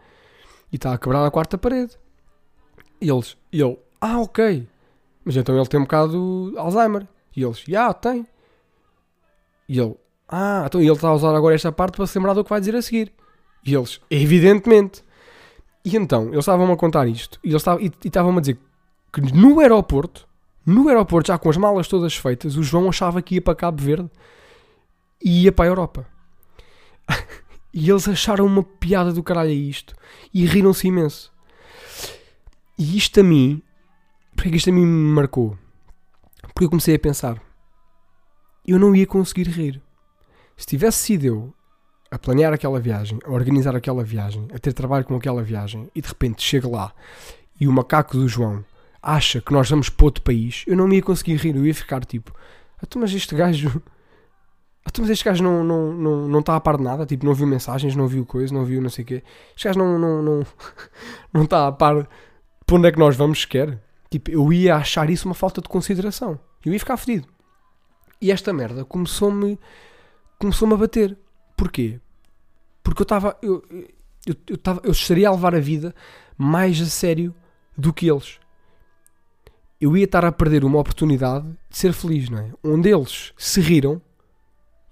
E 0.72 0.76
está 0.76 0.94
a 0.94 0.98
quebrar 0.98 1.26
a 1.26 1.30
quarta 1.30 1.58
parede. 1.58 1.98
E 2.98 3.10
eles, 3.10 3.36
e 3.52 3.60
ele, 3.60 3.78
ah, 4.00 4.18
ok. 4.20 4.66
Mas 5.22 5.36
então 5.36 5.54
ele 5.54 5.66
tem 5.66 5.78
um 5.78 5.82
bocado 5.82 6.50
de 6.52 6.58
Alzheimer. 6.58 7.06
E 7.36 7.44
eles, 7.44 7.58
já, 7.58 7.64
yeah, 7.68 7.92
tem. 7.92 8.26
E 9.68 9.78
ele, 9.78 9.96
ah, 10.26 10.64
então 10.64 10.80
ele 10.80 10.90
está 10.90 11.08
a 11.08 11.14
usar 11.14 11.36
agora 11.36 11.54
esta 11.54 11.70
parte 11.70 11.94
para 11.94 12.06
se 12.06 12.18
lembrar 12.18 12.32
do 12.32 12.42
que 12.42 12.48
vai 12.48 12.58
dizer 12.58 12.74
a 12.74 12.80
seguir. 12.80 13.12
E 13.62 13.74
eles, 13.74 14.00
evidentemente. 14.10 15.04
E 15.84 15.94
então, 15.94 16.28
eles 16.28 16.38
estavam 16.38 16.72
a 16.72 16.76
contar 16.76 17.06
isto. 17.06 17.38
E 17.44 17.50
eles 17.50 17.62
estavam-me 18.02 18.38
a 18.38 18.40
dizer 18.40 18.58
que 19.12 19.20
no 19.20 19.60
aeroporto, 19.60 20.26
no 20.64 20.88
aeroporto, 20.88 21.28
já 21.28 21.36
com 21.36 21.50
as 21.50 21.58
malas 21.58 21.86
todas 21.86 22.16
feitas, 22.16 22.56
o 22.56 22.62
João 22.62 22.88
achava 22.88 23.20
que 23.20 23.34
ia 23.34 23.42
para 23.42 23.54
Cabo 23.54 23.82
Verde 23.82 24.10
e 25.22 25.44
ia 25.44 25.52
para 25.52 25.66
a 25.66 25.68
Europa. 25.68 26.15
E 27.72 27.90
eles 27.90 28.08
acharam 28.08 28.46
uma 28.46 28.62
piada 28.62 29.12
do 29.12 29.22
caralho 29.22 29.50
a 29.50 29.54
isto 29.54 29.94
e 30.32 30.46
riram-se 30.46 30.88
imenso. 30.88 31.32
E 32.78 32.96
isto 32.96 33.20
a 33.20 33.22
mim, 33.22 33.62
porque 34.34 34.50
é 34.50 34.56
isto 34.56 34.70
a 34.70 34.72
mim 34.72 34.84
me 34.84 35.12
marcou? 35.12 35.58
Porque 36.42 36.64
eu 36.64 36.70
comecei 36.70 36.94
a 36.94 36.98
pensar, 36.98 37.40
eu 38.66 38.78
não 38.78 38.94
ia 38.94 39.06
conseguir 39.06 39.48
rir. 39.48 39.82
Se 40.56 40.66
tivesse 40.66 40.98
sido 40.98 41.24
eu 41.24 41.54
a 42.10 42.18
planear 42.18 42.52
aquela 42.52 42.80
viagem, 42.80 43.18
a 43.24 43.30
organizar 43.30 43.76
aquela 43.76 44.02
viagem, 44.02 44.48
a 44.54 44.58
ter 44.58 44.72
trabalho 44.72 45.04
com 45.04 45.16
aquela 45.16 45.42
viagem 45.42 45.90
e 45.94 46.00
de 46.00 46.08
repente 46.08 46.42
chega 46.42 46.68
lá 46.68 46.92
e 47.60 47.66
o 47.66 47.72
macaco 47.72 48.16
do 48.16 48.28
João 48.28 48.64
acha 49.02 49.40
que 49.40 49.52
nós 49.52 49.68
vamos 49.68 49.88
para 49.88 50.06
outro 50.06 50.22
país, 50.22 50.64
eu 50.66 50.76
não 50.76 50.88
me 50.88 50.96
ia 50.96 51.02
conseguir 51.02 51.36
rir, 51.36 51.54
eu 51.54 51.66
ia 51.66 51.74
ficar 51.74 52.04
tipo, 52.04 52.34
então, 52.82 53.00
mas 53.00 53.12
este 53.12 53.34
gajo 53.34 53.82
mas 54.99 55.11
este 55.11 55.25
gajo 55.25 55.42
não, 55.42 55.64
não, 55.64 55.92
não, 55.92 56.29
não 56.29 56.40
está 56.40 56.57
a 56.57 56.61
par 56.61 56.77
de 56.77 56.83
nada, 56.83 57.05
tipo, 57.05 57.27
não 57.27 57.35
viu 57.35 57.46
mensagens, 57.46 57.96
não 57.96 58.07
viu 58.07 58.25
coisa, 58.25 58.55
não 58.55 58.64
viu 58.64 58.81
não 58.81 58.88
sei 58.88 59.05
o 59.05 59.07
quê. 59.07 59.22
Este 59.55 59.68
gajo 59.68 59.79
não, 59.79 59.99
não, 59.99 60.22
não, 60.22 60.46
não 61.33 61.42
está 61.44 61.66
a 61.66 61.72
par 61.72 62.03
de 62.66 62.75
onde 62.75 62.88
é 62.88 62.92
que 62.92 62.99
nós 62.99 63.16
vamos 63.16 63.40
sequer. 63.40 63.83
Tipo, 64.11 64.31
eu 64.31 64.53
ia 64.53 64.77
achar 64.77 65.11
isso 65.11 65.27
uma 65.27 65.35
falta 65.35 65.61
de 65.61 65.68
consideração. 65.68 66.38
Eu 66.64 66.72
ia 66.72 66.79
ficar 66.79 66.96
fedido. 66.96 67.27
E 68.20 68.31
esta 68.31 68.53
merda 68.53 68.85
começou-me 68.85 69.59
começou-me 70.38 70.75
a 70.75 70.77
bater. 70.77 71.16
Porquê? 71.57 72.01
Porque 72.83 73.03
eu 73.03 73.05
estava 73.05 73.37
eu, 73.42 73.62
eu, 74.27 74.35
eu, 74.49 74.59
tava, 74.59 74.81
eu 74.85 74.92
estaria 74.92 75.29
a 75.29 75.33
levar 75.33 75.55
a 75.55 75.61
vida 75.61 75.94
mais 76.37 76.81
a 76.81 76.87
sério 76.87 77.35
do 77.77 77.92
que 77.92 78.09
eles. 78.09 78.38
Eu 79.81 79.96
ia 79.96 80.05
estar 80.05 80.25
a 80.25 80.33
perder 80.33 80.64
uma 80.64 80.79
oportunidade 80.79 81.46
de 81.68 81.77
ser 81.77 81.92
feliz, 81.92 82.31
não 82.31 82.38
é? 82.38 82.51
Onde 82.64 82.88
eles 82.88 83.33
se 83.37 83.61
riram 83.61 84.01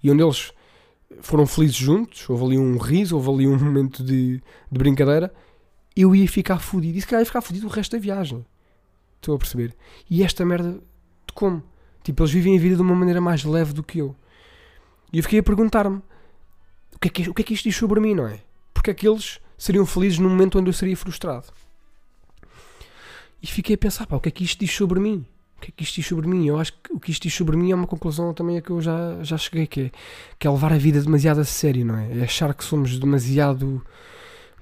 e 0.05 0.11
onde 0.11 0.23
eles 0.23 0.53
foram 1.23 1.47
felizes 1.47 1.77
juntos, 1.77 2.29
houve 2.29 2.45
ali 2.45 2.59
um 2.59 2.77
riso, 2.77 3.17
houve 3.17 3.31
ali 3.31 3.49
um 3.49 3.57
momento 3.65 4.05
de, 4.05 4.37
de 4.71 4.79
brincadeira, 4.79 5.33
eu 5.97 6.15
ia 6.15 6.29
ficar 6.29 6.59
fodido. 6.59 6.99
E 6.99 7.01
se 7.01 7.07
calhar 7.07 7.23
ia 7.23 7.27
ficar 7.27 7.41
fodido 7.41 7.67
o 7.67 7.71
resto 7.71 7.93
da 7.93 7.99
viagem. 7.99 8.45
Estou 9.17 9.35
a 9.35 9.39
perceber? 9.39 9.75
E 10.11 10.23
esta 10.23 10.45
merda, 10.45 10.79
como? 11.33 11.63
Tipo, 12.03 12.23
eles 12.23 12.33
vivem 12.33 12.59
a 12.59 12.61
vida 12.61 12.77
de 12.77 12.83
uma 12.83 12.95
maneira 12.95 13.21
mais 13.21 13.43
leve 13.45 13.73
do 13.73 13.83
que 13.83 13.99
eu. 13.99 14.15
E 15.11 15.17
eu 15.17 15.23
fiquei 15.23 15.39
a 15.39 15.43
perguntar-me: 15.43 16.03
o 16.95 16.99
que, 17.01 17.09
é 17.09 17.11
que, 17.11 17.31
o 17.31 17.35
que 17.35 17.41
é 17.41 17.45
que 17.47 17.55
isto 17.55 17.65
diz 17.65 17.75
sobre 17.75 17.99
mim, 18.01 18.15
não 18.15 18.27
é? 18.27 18.41
Porque 18.75 18.91
é 18.91 18.95
que 18.95 19.09
eles 19.09 19.41
seriam 19.57 19.87
felizes 19.87 20.19
num 20.19 20.29
momento 20.29 20.59
onde 20.59 20.69
eu 20.69 20.75
seria 20.75 20.97
frustrado? 20.97 21.47
E 23.43 23.47
fiquei 23.47 23.77
a 23.77 23.79
pensar: 23.79 24.07
pá, 24.07 24.17
o 24.17 24.21
que 24.21 24.29
é 24.29 24.33
que 24.33 24.45
isto 24.45 24.61
diz 24.61 24.75
sobre 24.75 25.01
mim? 25.01 25.25
Que 25.65 25.71
é 25.71 25.75
que 25.77 25.83
isto 25.83 25.95
diz 25.97 26.07
sobre 26.07 26.27
mim? 26.27 26.47
Eu 26.47 26.59
acho 26.59 26.73
que 26.73 26.93
o 26.93 27.01
que 27.01 27.11
isto 27.11 27.23
diz 27.23 27.35
sobre 27.35 27.57
mim 27.57 27.71
é 27.73 27.75
uma 27.75 27.87
conclusão 27.87 28.35
também 28.35 28.59
a 28.59 28.63
que 28.63 28.71
eu 28.71 28.81
já, 28.81 29.23
já 29.23 29.39
cheguei, 29.39 29.67
que 29.67 29.81
é, 29.83 29.91
que 30.39 30.47
é 30.47 30.51
levar 30.51 30.73
a 30.73 30.77
vida 30.79 31.01
demasiado 31.01 31.41
a 31.41 31.45
sério, 31.45 31.85
não 31.85 31.97
é? 31.97 32.19
É 32.19 32.25
achar 32.25 32.53
que 32.55 32.65
somos 32.65 32.99
demasiado 32.99 33.83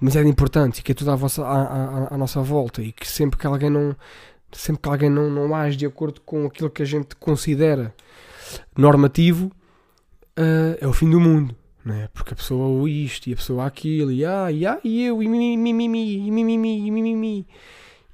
demasiado 0.00 0.26
importantes 0.28 0.80
e 0.80 0.82
que 0.82 0.90
é 0.90 0.94
tudo 0.94 1.12
à, 1.12 1.16
vossa, 1.16 1.44
à, 1.44 1.62
à, 1.62 2.14
à, 2.14 2.18
nossa 2.18 2.40
volta 2.40 2.82
e 2.82 2.90
que 2.90 3.08
sempre 3.08 3.38
que 3.38 3.46
alguém 3.46 3.70
não 3.70 3.94
sempre 4.50 4.82
que 4.82 4.88
alguém 4.88 5.08
não, 5.08 5.30
não 5.30 5.54
age 5.54 5.76
de 5.76 5.86
acordo 5.86 6.20
com 6.22 6.44
aquilo 6.44 6.68
que 6.68 6.82
a 6.82 6.84
gente 6.84 7.14
considera 7.16 7.94
normativo 8.76 9.46
uh, 10.36 10.76
é 10.80 10.86
o 10.88 10.92
fim 10.92 11.08
do 11.08 11.20
mundo 11.20 11.54
é? 11.86 12.08
porque 12.12 12.34
a 12.34 12.36
pessoa 12.36 12.66
ou 12.66 12.88
isto 12.88 13.28
e 13.28 13.32
a 13.32 13.36
pessoa 13.36 13.64
aquilo 13.64 14.10
e 14.10 14.24
ah, 14.24 14.50
e, 14.50 14.66
ah, 14.66 14.80
e 14.82 15.04
eu 15.04 15.22
e 15.22 15.28
mimimi 15.28 16.26
e 16.26 16.30
mimimi 16.32 16.86
e 16.86 16.90
mimimi 16.90 17.38
e 17.38 17.46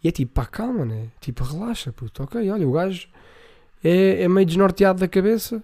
é 0.07 0.11
tipo, 0.11 0.33
pá, 0.33 0.47
calma, 0.47 0.85
né? 0.85 1.09
Tipo, 1.21 1.43
relaxa, 1.43 1.93
puto. 1.93 2.23
Ok, 2.23 2.51
olha, 2.51 2.69
o 2.69 2.73
gajo 2.73 3.09
é, 3.83 4.23
é 4.23 4.29
meio 4.29 4.47
desnorteado 4.47 5.01
da 5.01 5.09
cabeça 5.09 5.63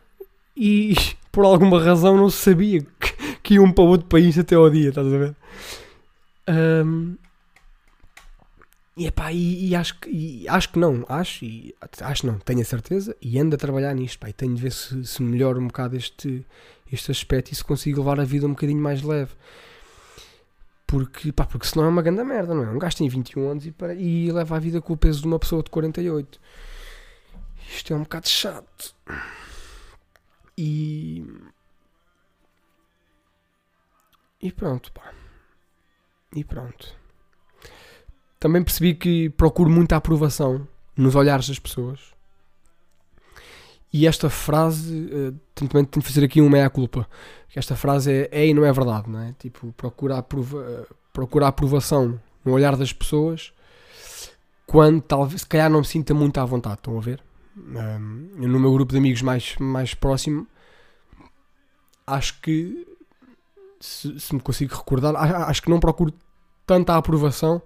e 0.57 0.95
por 1.31 1.45
alguma 1.45 1.83
razão 1.83 2.17
não 2.17 2.31
sabia 2.31 2.81
que, 2.81 3.37
que 3.43 3.55
iam 3.55 3.71
para 3.71 3.85
outro 3.85 4.07
país 4.09 4.39
até 4.39 4.55
ao 4.55 4.71
dia, 4.71 4.89
estás 4.89 5.07
a 5.07 5.19
ver? 5.19 5.37
Um, 6.49 7.17
e, 8.97 9.07
epá, 9.07 9.33
e, 9.33 9.69
e, 9.69 9.75
acho, 9.75 9.99
que, 9.99 10.09
e 10.09 10.49
acho 10.49 10.71
que 10.71 10.79
não, 10.79 11.05
acho, 11.09 11.45
e, 11.45 11.75
acho 12.01 12.27
não, 12.27 12.39
tenho 12.39 12.61
a 12.61 12.65
certeza 12.65 13.17
e 13.21 13.39
ando 13.41 13.57
a 13.57 13.59
trabalhar 13.59 13.93
nisto, 13.95 14.19
pá, 14.21 14.29
e 14.29 14.33
tenho 14.33 14.55
de 14.55 14.63
ver 14.63 14.73
se, 14.73 15.05
se 15.05 15.23
melhora 15.23 15.59
um 15.59 15.67
bocado 15.67 15.97
este, 15.97 16.47
este 16.93 17.11
aspecto 17.11 17.51
e 17.51 17.55
se 17.57 17.65
consigo 17.65 18.01
levar 18.01 18.21
a 18.21 18.25
vida 18.25 18.47
um 18.47 18.51
bocadinho 18.51 18.81
mais 18.81 19.03
leve. 19.03 19.33
Porque, 20.95 21.33
pá, 21.33 21.45
porque 21.45 21.67
senão 21.67 21.87
é 21.87 21.89
uma 21.89 22.03
grande 22.03 22.23
merda, 22.23 22.55
não 22.55 22.63
é? 22.63 22.71
Um 22.71 22.79
gajo 22.79 22.99
tem 22.99 23.09
21 23.09 23.51
anos 23.51 23.67
e, 23.67 23.73
para, 23.73 23.95
e 23.95 24.31
leva 24.31 24.55
a 24.55 24.61
vida 24.61 24.81
com 24.81 24.93
o 24.93 24.97
peso 24.97 25.23
de 25.23 25.27
uma 25.27 25.41
pessoa 25.41 25.61
de 25.61 25.69
48. 25.69 26.41
Isto 27.69 27.93
é 27.93 27.97
um 27.97 28.05
bocado 28.05 28.29
chato. 28.29 28.95
E. 30.57 31.27
E 34.41 34.53
pronto, 34.53 34.93
pá. 34.93 35.13
E 36.33 36.45
pronto. 36.45 36.95
Também 38.39 38.63
percebi 38.63 38.95
que 38.95 39.31
procuro 39.31 39.69
muita 39.69 39.97
aprovação 39.97 40.65
nos 40.97 41.17
olhares 41.17 41.49
das 41.49 41.59
pessoas. 41.59 42.14
E 43.97 44.09
esta 44.09 44.29
frase, 44.29 44.93
uh, 44.93 45.39
tenho 45.55 45.87
de 45.87 46.01
fazer 46.03 46.25
aqui 46.25 46.41
uma 46.41 46.51
meia-culpa. 46.51 47.09
Esta 47.55 47.77
frase 47.77 48.11
é, 48.11 48.29
é 48.33 48.49
e 48.49 48.53
não 48.53 48.65
é 48.65 48.73
verdade, 48.73 49.09
não 49.09 49.21
é? 49.21 49.33
Tipo, 49.39 49.73
procura, 49.77 50.19
aprova, 50.19 50.59
uh, 50.59 50.95
procura 51.13 51.47
aprovação 51.47 52.21
no 52.45 52.51
olhar 52.51 52.75
das 52.77 52.93
pessoas 52.93 53.53
quando 54.67 55.01
talvez, 55.01 55.43
se 55.43 55.47
calhar 55.47 55.71
não 55.71 55.79
me 55.79 55.85
sinta 55.85 56.13
muito 56.13 56.41
à 56.41 56.45
vontade, 56.45 56.75
estão 56.75 56.99
a 56.99 57.01
ver? 57.01 57.23
Um, 57.57 58.31
no 58.37 58.59
meu 58.59 58.73
grupo 58.73 58.91
de 58.91 58.99
amigos 58.99 59.23
mais, 59.23 59.55
mais 59.61 59.95
próximo, 59.95 60.45
acho 62.05 62.41
que 62.41 62.85
se, 63.79 64.19
se 64.19 64.35
me 64.35 64.41
consigo 64.41 64.75
recordar, 64.75 65.15
acho 65.49 65.63
que 65.63 65.71
não 65.71 65.79
procuro 65.79 66.13
tanta 66.67 66.97
aprovação 66.97 67.63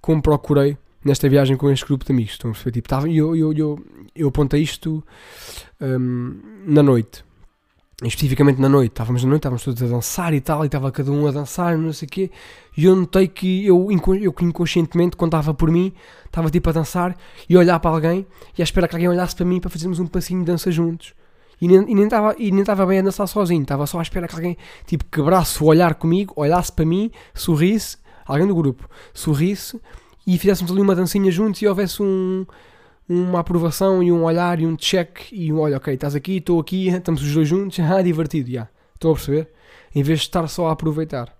como 0.00 0.22
procurei 0.22 0.78
nesta 1.04 1.28
viagem 1.28 1.56
com 1.56 1.70
este 1.70 1.84
grupo 1.84 2.04
de 2.04 2.12
amigos. 2.12 2.32
Estão 2.32 2.50
a 2.50 2.52
perceber? 2.52 2.72
Tipo, 2.72 2.88
tava, 2.88 3.10
eu, 3.10 3.36
eu, 3.36 3.52
eu, 3.52 3.84
eu 4.14 4.28
apontei 4.28 4.62
isto 4.62 5.02
um, 5.80 6.40
na 6.66 6.82
noite. 6.82 7.24
Especificamente 8.02 8.60
na 8.60 8.68
noite. 8.68 8.92
Estávamos 8.92 9.22
na 9.22 9.30
noite, 9.30 9.40
estávamos 9.40 9.62
todos 9.62 9.82
a 9.82 9.86
dançar 9.86 10.34
e 10.34 10.40
tal, 10.40 10.64
e 10.64 10.66
estava 10.66 10.90
cada 10.90 11.10
um 11.12 11.26
a 11.26 11.30
dançar, 11.30 11.78
não 11.78 11.92
sei 11.92 12.06
o 12.06 12.10
quê. 12.10 12.30
E 12.76 12.84
eu 12.84 12.96
notei 12.96 13.28
que 13.28 13.64
eu, 13.64 13.88
eu 13.90 14.34
inconscientemente, 14.40 15.16
quando 15.16 15.30
estava 15.30 15.54
por 15.54 15.70
mim, 15.70 15.92
estava 16.26 16.50
tipo 16.50 16.68
a 16.68 16.72
dançar 16.72 17.16
e 17.48 17.54
a 17.54 17.58
olhar 17.58 17.78
para 17.78 17.90
alguém 17.90 18.26
e 18.56 18.62
a 18.62 18.64
esperar 18.64 18.88
que 18.88 18.96
alguém 18.96 19.08
olhasse 19.08 19.36
para 19.36 19.44
mim 19.44 19.60
para 19.60 19.70
fazermos 19.70 20.00
um 20.00 20.06
passinho 20.06 20.40
de 20.40 20.46
dança 20.46 20.70
juntos. 20.70 21.14
E 21.60 21.68
nem, 21.68 22.02
estava 22.02 22.34
e 22.38 22.50
nem 22.50 22.62
estava 22.62 22.84
bem 22.84 22.98
a 22.98 23.02
dançar 23.02 23.28
sozinho, 23.28 23.62
estava 23.62 23.86
só 23.86 24.00
à 24.00 24.02
espera 24.02 24.26
que 24.26 24.34
alguém 24.34 24.56
tipo 24.84 25.04
quebrasse 25.04 25.62
o 25.62 25.66
olhar 25.66 25.94
comigo, 25.94 26.32
olhasse 26.36 26.72
para 26.72 26.84
mim, 26.84 27.08
sorrisse, 27.32 27.98
alguém 28.26 28.48
do 28.48 28.54
grupo, 28.56 28.90
sorrisse 29.14 29.80
e 30.26 30.38
fizéssemos 30.38 30.70
ali 30.70 30.80
uma 30.80 30.94
dancinha 30.94 31.30
juntos 31.30 31.60
e 31.62 31.66
houvesse 31.66 32.02
um, 32.02 32.46
uma 33.08 33.40
aprovação 33.40 34.02
e 34.02 34.12
um 34.12 34.24
olhar 34.24 34.60
e 34.60 34.66
um 34.66 34.76
check 34.76 35.32
e 35.32 35.52
um 35.52 35.60
olha, 35.60 35.76
ok, 35.76 35.94
estás 35.94 36.14
aqui, 36.14 36.36
estou 36.36 36.60
aqui, 36.60 36.88
estamos 36.94 37.22
os 37.22 37.34
dois 37.34 37.48
juntos, 37.48 37.78
ah, 37.80 38.02
divertido, 38.02 38.50
já. 38.50 38.68
Estão 38.94 39.10
a 39.10 39.14
perceber? 39.14 39.48
Em 39.94 40.02
vez 40.02 40.20
de 40.20 40.26
estar 40.26 40.46
só 40.48 40.68
a 40.68 40.72
aproveitar. 40.72 41.36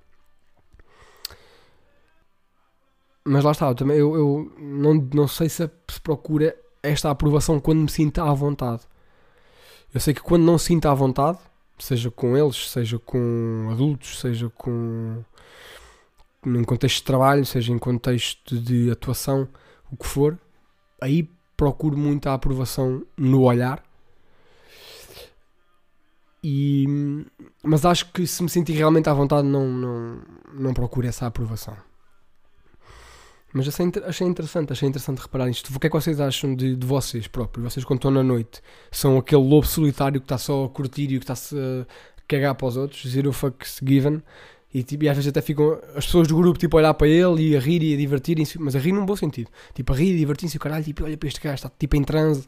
Mas 3.24 3.44
lá 3.44 3.52
está, 3.52 3.68
eu, 3.68 3.74
também, 3.74 3.96
eu, 3.96 4.16
eu 4.16 4.52
não, 4.58 4.94
não 5.14 5.28
sei 5.28 5.48
se 5.48 5.70
se 5.88 6.00
procura 6.00 6.56
esta 6.82 7.08
aprovação 7.08 7.60
quando 7.60 7.80
me 7.80 7.88
sinto 7.88 8.20
à 8.20 8.34
vontade. 8.34 8.82
Eu 9.94 10.00
sei 10.00 10.12
que 10.12 10.20
quando 10.20 10.42
não 10.42 10.58
sinto 10.58 10.88
à 10.88 10.94
vontade, 10.94 11.38
seja 11.78 12.10
com 12.10 12.36
eles, 12.36 12.70
seja 12.70 12.98
com 12.98 13.68
adultos, 13.70 14.18
seja 14.18 14.50
com 14.50 15.22
em 16.44 16.64
contexto 16.64 16.98
de 16.98 17.04
trabalho, 17.04 17.44
seja 17.44 17.72
em 17.72 17.78
contexto 17.78 18.58
de 18.58 18.90
atuação, 18.90 19.48
o 19.90 19.96
que 19.96 20.06
for, 20.06 20.38
aí 21.00 21.28
procuro 21.56 21.96
muito 21.96 22.28
a 22.28 22.34
aprovação 22.34 23.04
no 23.16 23.42
olhar. 23.42 23.82
E, 26.42 26.86
mas 27.62 27.84
acho 27.84 28.10
que 28.12 28.26
se 28.26 28.42
me 28.42 28.48
sentir 28.48 28.72
realmente 28.72 29.08
à 29.08 29.14
vontade, 29.14 29.46
não, 29.46 29.68
não, 29.68 30.22
não 30.52 30.74
procuro 30.74 31.06
essa 31.06 31.26
aprovação. 31.26 31.76
Mas 33.52 33.68
achei, 33.68 33.92
achei 34.04 34.26
interessante, 34.26 34.72
achei 34.72 34.88
interessante 34.88 35.20
reparar 35.20 35.48
isto. 35.48 35.74
O 35.74 35.78
que 35.78 35.86
é 35.86 35.90
que 35.90 35.94
vocês 35.96 36.18
acham 36.20 36.54
de, 36.56 36.74
de 36.74 36.86
vocês 36.86 37.28
próprios? 37.28 37.72
Vocês 37.72 37.84
quando 37.84 37.98
estão 37.98 38.10
na 38.10 38.22
noite 38.22 38.62
são 38.90 39.18
aquele 39.18 39.42
lobo 39.42 39.66
solitário 39.66 40.20
que 40.20 40.24
está 40.24 40.38
só 40.38 40.64
a 40.64 40.68
curtir 40.68 41.04
e 41.04 41.18
que 41.18 41.24
está-se 41.24 41.54
a 41.56 41.86
cagar 42.26 42.54
para 42.54 42.66
os 42.66 42.76
outros, 42.76 43.06
zero 43.06 43.32
fucks 43.32 43.78
given, 43.84 44.22
e, 44.74 44.82
tipo, 44.82 45.04
e 45.04 45.08
às 45.08 45.16
vezes 45.16 45.28
até 45.28 45.42
ficam 45.42 45.78
as 45.94 46.06
pessoas 46.06 46.28
do 46.28 46.36
grupo 46.36 46.58
tipo, 46.58 46.76
a 46.76 46.80
olhar 46.80 46.94
para 46.94 47.06
ele 47.06 47.50
e 47.50 47.56
a 47.56 47.60
rir 47.60 47.82
e 47.82 47.92
a 47.92 47.96
divertirem-se, 47.96 48.58
mas 48.58 48.74
a 48.74 48.78
rir 48.78 48.92
num 48.92 49.04
bom 49.04 49.14
sentido. 49.14 49.50
Tipo, 49.74 49.92
a 49.92 49.96
rir 49.96 50.14
e 50.14 50.18
divertirem-se, 50.18 50.56
o 50.56 50.60
caralho, 50.60 50.82
tipo, 50.82 51.04
olha 51.04 51.16
para 51.16 51.28
este 51.28 51.40
gajo, 51.40 51.54
está 51.56 51.70
tipo 51.78 51.94
em 51.94 52.02
transe, 52.02 52.46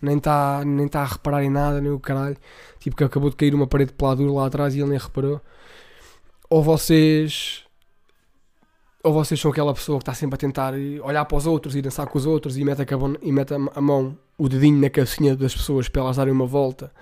nem 0.00 0.18
está 0.18 0.62
nem 0.64 0.86
tá 0.86 1.00
a 1.00 1.06
reparar 1.06 1.42
em 1.42 1.50
nada, 1.50 1.80
nem 1.80 1.90
o 1.90 1.98
caralho. 1.98 2.36
Tipo, 2.78 2.96
que 2.96 3.04
acabou 3.04 3.30
de 3.30 3.36
cair 3.36 3.54
uma 3.54 3.66
parede 3.66 3.90
de 3.90 3.96
peladura 3.96 4.30
lá 4.30 4.46
atrás 4.46 4.74
e 4.74 4.80
ele 4.80 4.90
nem 4.90 4.98
reparou. 4.98 5.40
Ou 6.50 6.62
vocês 6.62 7.64
ou 9.02 9.12
vocês 9.12 9.40
são 9.40 9.50
aquela 9.50 9.74
pessoa 9.74 9.98
que 9.98 10.02
está 10.02 10.14
sempre 10.14 10.36
a 10.36 10.38
tentar 10.38 10.74
olhar 11.02 11.24
para 11.24 11.36
os 11.36 11.46
outros 11.46 11.74
e 11.74 11.82
dançar 11.82 12.06
com 12.06 12.18
os 12.18 12.26
outros 12.26 12.56
e 12.56 12.64
mete 12.64 12.82
a, 12.82 12.86
e 13.20 13.32
mete 13.32 13.52
a 13.54 13.80
mão, 13.80 14.16
o 14.38 14.48
dedinho 14.48 14.80
na 14.80 14.88
cabecinha 14.90 15.34
das 15.34 15.54
pessoas 15.54 15.88
para 15.88 16.02
elas 16.02 16.16
darem 16.18 16.32
uma 16.32 16.46
volta 16.46 16.92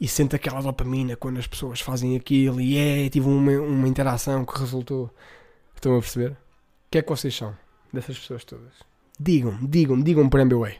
e 0.00 0.06
sente 0.06 0.36
aquela 0.36 0.60
dopamina 0.60 1.16
quando 1.16 1.38
as 1.38 1.46
pessoas 1.46 1.80
fazem 1.80 2.16
aquilo 2.16 2.60
e 2.60 2.76
é, 2.76 3.08
tive 3.08 3.26
uma, 3.28 3.52
uma 3.52 3.88
interação 3.88 4.44
que 4.44 4.58
resultou. 4.58 5.10
Estão 5.74 5.96
a 5.96 6.00
perceber? 6.00 6.32
O 6.32 6.36
que 6.90 6.98
é 6.98 7.02
que 7.02 7.08
vocês 7.08 7.34
são 7.34 7.56
dessas 7.92 8.18
pessoas 8.18 8.44
todas? 8.44 8.72
Digam-me, 9.18 9.66
digam-me, 9.66 10.02
digam-me 10.02 10.30
por 10.30 10.40
MBWay. 10.40 10.76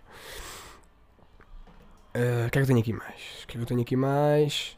Uh, 2.14 2.46
o 2.46 2.50
que 2.50 2.58
é 2.58 2.62
que 2.62 2.64
eu 2.64 2.66
tenho 2.66 2.80
aqui 2.80 2.92
mais? 2.92 3.20
O 3.42 3.46
que 3.46 3.56
é 3.56 3.56
que 3.56 3.62
eu 3.62 3.66
tenho 3.66 3.80
aqui 3.80 3.96
mais? 3.96 4.76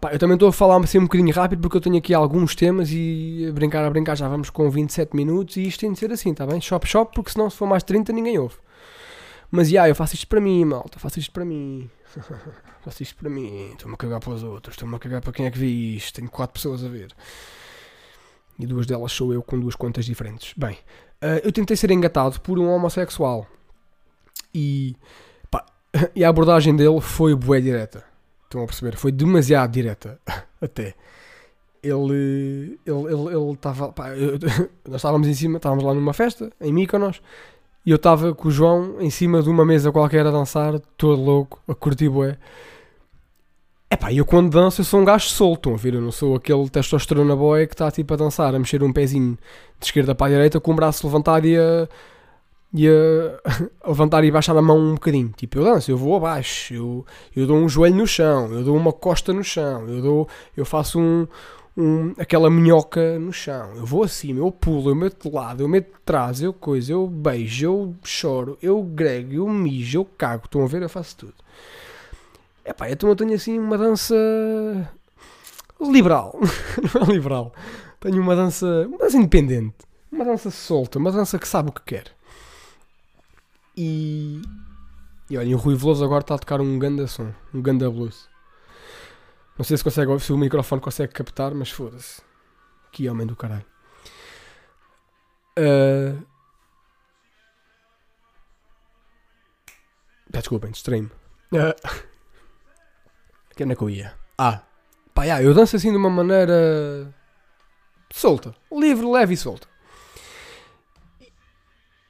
Pá, 0.00 0.12
eu 0.12 0.18
também 0.18 0.34
estou 0.34 0.48
a 0.48 0.52
falar 0.52 0.82
assim 0.82 0.98
um 0.98 1.04
bocadinho 1.04 1.32
rápido 1.32 1.60
porque 1.62 1.76
eu 1.76 1.80
tenho 1.80 1.96
aqui 1.96 2.12
alguns 2.12 2.56
temas 2.56 2.90
e 2.90 3.46
a 3.48 3.52
brincar 3.52 3.84
a 3.84 3.90
brincar 3.90 4.16
já 4.16 4.28
vamos 4.28 4.50
com 4.50 4.68
27 4.68 5.14
minutos 5.14 5.56
e 5.56 5.66
isto 5.66 5.80
tem 5.80 5.92
de 5.92 5.98
ser 5.98 6.10
assim, 6.10 6.34
tá 6.34 6.44
bem? 6.44 6.60
Shop 6.60 6.86
shop, 6.86 7.12
porque 7.14 7.30
senão 7.30 7.48
se 7.48 7.56
for 7.56 7.66
mais 7.66 7.84
30 7.84 8.12
ninguém 8.12 8.38
ouve. 8.38 8.56
Mas 9.50 9.68
já, 9.68 9.72
yeah, 9.72 9.90
eu 9.90 9.94
faço 9.94 10.14
isto 10.14 10.26
para 10.26 10.40
mim, 10.40 10.64
malta, 10.64 10.98
faço 10.98 11.18
isto 11.18 11.30
para 11.30 11.44
mim. 11.44 11.88
faço 12.82 13.02
isto 13.02 13.16
para 13.16 13.30
mim, 13.30 13.72
estou-me 13.72 13.94
a 13.94 13.96
cagar 13.96 14.20
para 14.20 14.32
os 14.32 14.42
outros, 14.42 14.74
estou-me 14.74 14.94
a 14.96 14.98
cagar 14.98 15.20
para 15.20 15.32
quem 15.32 15.46
é 15.46 15.50
que 15.50 15.58
vê 15.58 15.66
isto. 15.66 16.14
Tenho 16.14 16.30
4 16.30 16.52
pessoas 16.52 16.84
a 16.84 16.88
ver. 16.88 17.14
E 18.58 18.66
duas 18.66 18.86
delas 18.86 19.12
sou 19.12 19.32
eu 19.32 19.42
com 19.42 19.58
duas 19.58 19.74
contas 19.74 20.04
diferentes. 20.04 20.52
Bem, 20.56 20.74
uh, 21.22 21.40
eu 21.42 21.52
tentei 21.52 21.76
ser 21.76 21.90
engatado 21.90 22.40
por 22.40 22.58
um 22.58 22.68
homossexual. 22.68 23.46
E, 24.54 24.94
pá, 25.50 25.64
e 26.14 26.24
a 26.24 26.28
abordagem 26.28 26.76
dele 26.76 27.00
foi 27.00 27.34
bué 27.34 27.60
direta. 27.60 28.04
Estão 28.44 28.62
a 28.62 28.66
perceber? 28.66 28.96
Foi 28.96 29.10
demasiado 29.10 29.72
direta. 29.72 30.20
Até. 30.60 30.94
Ele. 31.82 32.78
Ele 32.86 33.52
estava. 33.52 33.92
Nós 34.86 34.96
estávamos 34.96 35.26
em 35.26 35.34
cima, 35.34 35.56
estávamos 35.56 35.82
lá 35.82 35.92
numa 35.94 36.12
festa, 36.12 36.52
em 36.60 36.72
Mykonos, 36.72 37.20
e 37.84 37.90
eu 37.90 37.96
estava 37.96 38.34
com 38.34 38.48
o 38.48 38.50
João 38.50 38.96
em 39.00 39.10
cima 39.10 39.42
de 39.42 39.48
uma 39.48 39.64
mesa 39.64 39.90
qualquer 39.90 40.26
a 40.26 40.30
dançar, 40.30 40.78
todo 40.96 41.20
louco, 41.20 41.60
a 41.66 41.74
curtir 41.74 42.08
bué. 42.08 42.38
Epá, 43.90 44.10
eu 44.12 44.24
quando 44.24 44.50
danço 44.50 44.80
eu 44.80 44.84
sou 44.84 45.00
um 45.00 45.04
gajo 45.04 45.28
solto, 45.28 45.68
estão 45.68 45.74
a 45.74 45.76
ver? 45.76 45.94
Eu 45.94 46.00
não 46.00 46.12
sou 46.12 46.34
aquele 46.34 46.68
testosterona 46.70 47.36
boy 47.36 47.66
que 47.66 47.74
está 47.74 47.90
tipo 47.90 48.14
a 48.14 48.16
dançar, 48.16 48.54
a 48.54 48.58
mexer 48.58 48.82
um 48.82 48.92
pezinho 48.92 49.36
de 49.78 49.86
esquerda 49.86 50.14
para 50.14 50.28
a 50.28 50.30
direita 50.30 50.58
com 50.60 50.72
o 50.72 50.74
braço 50.74 51.06
levantado 51.06 51.46
e 51.46 51.58
a, 51.58 51.88
e 52.72 52.88
a, 52.88 52.88
levantar 53.86 54.24
e 54.24 54.30
baixar 54.30 54.56
a 54.56 54.62
mão 54.62 54.78
um 54.78 54.94
bocadinho. 54.94 55.30
Tipo, 55.36 55.58
eu 55.58 55.64
danço, 55.64 55.90
eu 55.90 55.98
vou 55.98 56.16
abaixo, 56.16 56.72
eu, 56.72 57.06
eu 57.36 57.46
dou 57.46 57.58
um 57.58 57.68
joelho 57.68 57.96
no 57.96 58.06
chão, 58.06 58.50
eu 58.52 58.64
dou 58.64 58.76
uma 58.76 58.92
costa 58.92 59.32
no 59.32 59.44
chão, 59.44 59.86
eu, 59.86 60.00
dou, 60.00 60.28
eu 60.56 60.64
faço 60.64 60.98
um, 60.98 61.28
um, 61.76 62.12
aquela 62.18 62.50
minhoca 62.50 63.18
no 63.18 63.32
chão, 63.32 63.74
eu 63.76 63.86
vou 63.86 64.02
acima, 64.02 64.40
eu 64.40 64.52
pulo, 64.52 64.90
eu 64.90 64.94
meto 64.94 65.28
de 65.28 65.34
lado, 65.34 65.62
eu 65.62 65.68
meto 65.68 65.92
de 65.92 66.00
trás, 66.04 66.42
eu 66.42 66.52
coisa, 66.52 66.92
eu 66.92 67.06
beijo, 67.06 67.64
eu 67.64 67.94
choro, 68.04 68.58
eu 68.62 68.82
grego, 68.82 69.34
eu 69.34 69.48
mijo, 69.48 69.98
eu 69.98 70.04
cago. 70.04 70.44
Estão 70.44 70.64
a 70.64 70.66
ver? 70.66 70.82
Eu 70.82 70.88
faço 70.88 71.16
tudo. 71.16 71.34
Epá, 72.64 72.90
então 72.90 73.08
eu 73.08 73.16
tenho 73.16 73.34
assim 73.34 73.58
uma 73.58 73.78
dança 73.78 74.14
liberal. 75.80 76.38
não 76.94 77.02
é 77.02 77.12
liberal. 77.12 77.52
Tenho 78.00 78.20
uma 78.20 78.36
dança, 78.36 78.66
uma 78.86 78.98
dança 78.98 79.16
independente. 79.16 79.76
Uma 80.10 80.24
dança 80.24 80.50
solta, 80.50 80.98
uma 80.98 81.10
dança 81.10 81.38
que 81.38 81.48
sabe 81.48 81.70
o 81.70 81.72
que 81.72 81.82
quer. 81.82 82.04
E. 83.76 84.42
E 85.30 85.38
olha, 85.38 85.56
o 85.56 85.58
Rui 85.58 85.74
Veloso 85.74 86.04
agora 86.04 86.20
está 86.20 86.34
a 86.34 86.38
tocar 86.38 86.60
um 86.60 86.78
ganda 86.78 87.06
som, 87.06 87.32
um 87.54 87.62
ganda 87.62 87.90
blues. 87.90 88.28
Não 89.56 89.64
sei 89.64 89.76
se, 89.76 89.84
consegue, 89.84 90.18
se 90.18 90.32
o 90.32 90.38
microfone 90.38 90.80
consegue 90.80 91.12
captar, 91.12 91.54
mas 91.54 91.70
foda-se. 91.70 92.22
Que 92.90 93.08
homem 93.08 93.26
do 93.26 93.36
caralho. 93.36 93.64
Uh... 95.58 96.26
Desculpem, 100.30 100.70
distraí-me. 100.70 101.10
Uh... 101.52 102.12
Que 103.54 103.62
é 103.64 103.76
que 103.76 103.82
eu 103.82 103.90
ia? 103.90 104.14
Ah, 104.38 104.62
pá, 105.14 105.24
yeah, 105.24 105.44
eu 105.44 105.52
danço 105.52 105.76
assim 105.76 105.90
de 105.90 105.96
uma 105.96 106.08
maneira 106.08 107.14
solta, 108.10 108.54
livre, 108.72 109.06
leve 109.06 109.34
e 109.34 109.36
solta. 109.36 109.68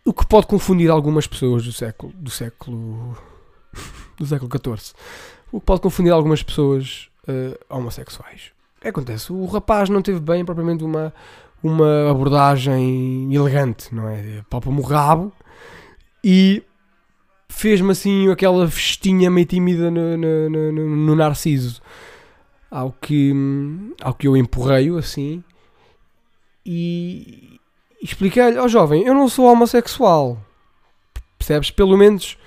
O 0.05 0.12
que 0.12 0.26
pode 0.26 0.46
confundir 0.46 0.90
algumas 0.90 1.26
pessoas 1.26 1.64
do 1.64 1.72
século 1.72 2.12
do 2.14 2.31
século 2.31 3.16
do 4.16 4.24
século 4.24 4.50
XIV. 4.50 4.94
O 5.50 5.61
que 5.61 5.66
pode 5.66 5.81
confundir 5.81 6.12
algumas 6.12 6.42
pessoas 6.42 7.11
uh, 7.28 7.58
homossexuais. 7.68 8.52
Que 8.80 8.88
acontece? 8.88 9.32
O 9.32 9.44
rapaz 9.46 9.88
não 9.88 10.02
teve 10.02 10.20
bem 10.20 10.44
propriamente 10.44 10.82
uma, 10.82 11.14
uma 11.62 12.11
abordagem 12.11 13.32
elegante, 13.32 13.94
não 13.94 14.08
é? 14.08 14.42
Palpa-me 14.50 14.80
o 14.80 14.82
rabo 14.82 15.32
e 16.24 16.62
fez-me 17.48 17.92
assim 17.92 18.30
aquela 18.30 18.68
festinha 18.68 19.30
meio 19.30 19.46
tímida 19.46 19.90
no, 19.90 20.16
no, 20.16 20.50
no, 20.50 20.96
no, 20.96 21.16
Narciso. 21.16 21.80
Ao 22.70 22.90
que, 22.90 23.32
ao 24.00 24.14
que 24.14 24.26
eu 24.26 24.37
empurrei-o 24.37 24.96
assim 24.96 25.44
e, 26.64 27.61
expliquei-lhe, 28.02 28.58
ó 28.58 28.64
oh, 28.64 28.68
jovem, 28.68 29.04
eu 29.04 29.14
não 29.14 29.28
sou 29.28 29.46
homossexual. 29.46 30.38
Percebes? 31.38 31.70
Pelo 31.70 31.96
menos 31.96 32.38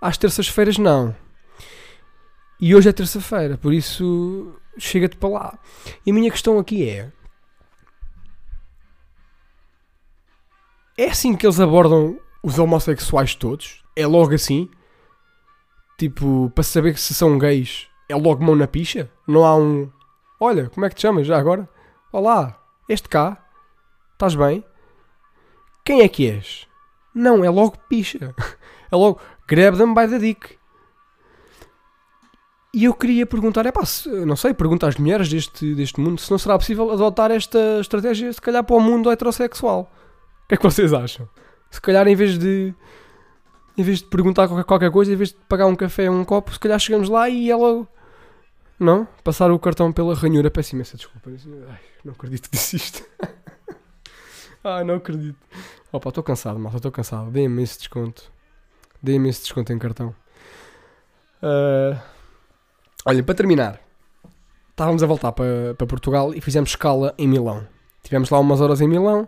às 0.00 0.18
terças-feiras 0.18 0.78
não. 0.78 1.14
E 2.60 2.74
hoje 2.74 2.88
é 2.88 2.92
terça-feira, 2.92 3.56
por 3.56 3.72
isso 3.72 4.52
chega-te 4.76 5.16
para 5.16 5.28
lá. 5.28 5.58
E 6.04 6.10
a 6.10 6.14
minha 6.14 6.30
questão 6.30 6.58
aqui 6.58 6.88
é: 6.88 7.12
é 10.96 11.06
assim 11.06 11.36
que 11.36 11.46
eles 11.46 11.60
abordam 11.60 12.18
os 12.42 12.58
homossexuais 12.58 13.34
todos? 13.36 13.84
É 13.94 14.06
logo 14.06 14.34
assim? 14.34 14.68
Tipo, 15.96 16.50
para 16.52 16.64
saber 16.64 16.98
se 16.98 17.14
são 17.14 17.38
gays, 17.38 17.88
é 18.08 18.16
logo 18.16 18.44
mão 18.44 18.56
na 18.56 18.66
picha? 18.66 19.08
Não 19.26 19.44
há 19.44 19.56
um. 19.56 19.90
Olha, 20.40 20.68
como 20.70 20.84
é 20.84 20.88
que 20.88 20.96
te 20.96 21.02
chamas 21.02 21.26
já 21.26 21.38
agora? 21.38 21.68
Olá, 22.12 22.60
este 22.88 23.08
cá? 23.08 23.44
Estás 24.14 24.34
bem? 24.34 24.64
Quem 25.84 26.02
é 26.02 26.08
que 26.08 26.28
és? 26.28 26.66
Não, 27.14 27.44
é 27.44 27.50
logo 27.50 27.78
picha. 27.88 28.34
É 28.90 28.96
logo 28.96 29.20
grab 29.46 29.76
them 29.76 29.92
by 29.92 30.08
the 30.08 30.18
dick. 30.18 30.57
E 32.74 32.84
eu 32.84 32.92
queria 32.92 33.24
perguntar, 33.24 33.64
é 33.64 33.72
pá, 33.72 33.82
não 34.26 34.36
sei, 34.36 34.52
pergunta 34.52 34.86
às 34.86 34.96
mulheres 34.96 35.28
deste, 35.28 35.74
deste 35.74 35.98
mundo 36.00 36.20
se 36.20 36.30
não 36.30 36.38
será 36.38 36.58
possível 36.58 36.90
adotar 36.90 37.30
esta 37.30 37.80
estratégia, 37.80 38.30
se 38.32 38.40
calhar, 38.40 38.62
para 38.62 38.76
o 38.76 38.80
mundo 38.80 39.10
heterossexual. 39.10 39.90
O 40.44 40.48
que 40.48 40.54
é 40.54 40.56
que 40.58 40.62
vocês 40.62 40.92
acham? 40.92 41.28
Se 41.70 41.80
calhar, 41.80 42.06
em 42.06 42.14
vez 42.14 42.38
de 42.38 42.74
em 43.76 43.82
vez 43.82 44.00
de 44.00 44.06
perguntar 44.06 44.48
qualquer, 44.48 44.64
qualquer 44.64 44.90
coisa, 44.90 45.12
em 45.12 45.16
vez 45.16 45.30
de 45.30 45.36
pagar 45.48 45.66
um 45.66 45.76
café 45.76 46.10
ou 46.10 46.16
um 46.16 46.24
copo, 46.24 46.52
se 46.52 46.58
calhar 46.58 46.78
chegamos 46.78 47.08
lá 47.08 47.28
e 47.28 47.48
ela. 47.48 47.86
Não? 48.78 49.06
Passar 49.22 49.50
o 49.50 49.58
cartão 49.58 49.92
pela 49.92 50.14
ranhura. 50.14 50.50
Peço 50.50 50.74
imensa 50.74 50.96
desculpa. 50.96 51.30
Ai, 51.30 51.80
não 52.04 52.12
acredito 52.12 52.50
que 52.50 52.56
disse 52.56 52.76
isto. 52.76 53.04
Ai, 54.64 54.82
não 54.82 54.96
acredito. 54.96 55.38
Opa, 55.92 56.08
estou 56.08 56.24
cansado, 56.24 56.58
malta, 56.58 56.78
estou 56.78 56.90
cansado. 56.90 57.30
Deem-me 57.30 57.62
esse 57.62 57.78
desconto. 57.78 58.30
Deem-me 59.00 59.28
esse 59.28 59.42
desconto 59.42 59.72
em 59.72 59.78
cartão. 59.78 60.14
Uh... 61.40 62.17
Olha, 63.10 63.22
para 63.22 63.34
terminar, 63.34 63.80
estávamos 64.68 65.02
a 65.02 65.06
voltar 65.06 65.32
para, 65.32 65.74
para 65.78 65.86
Portugal 65.86 66.34
e 66.34 66.42
fizemos 66.42 66.68
escala 66.68 67.14
em 67.16 67.26
Milão. 67.26 67.66
Tivemos 68.02 68.28
lá 68.28 68.38
umas 68.38 68.60
horas 68.60 68.82
em 68.82 68.86
Milão, 68.86 69.26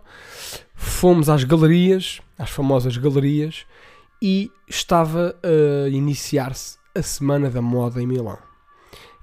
fomos 0.75 1.31
às 1.31 1.45
galerias, 1.45 2.21
às 2.39 2.51
famosas 2.51 2.99
galerias, 2.99 3.65
e 4.21 4.51
estava 4.69 5.35
a 5.43 5.89
iniciar-se 5.89 6.77
a 6.95 7.01
Semana 7.01 7.49
da 7.49 7.63
Moda 7.63 8.03
em 8.03 8.07
Milão. 8.07 8.37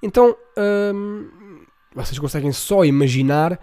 Então, 0.01 0.35
hum, 0.91 1.29
vocês 1.93 2.17
conseguem 2.17 2.51
só 2.51 2.83
imaginar 2.83 3.59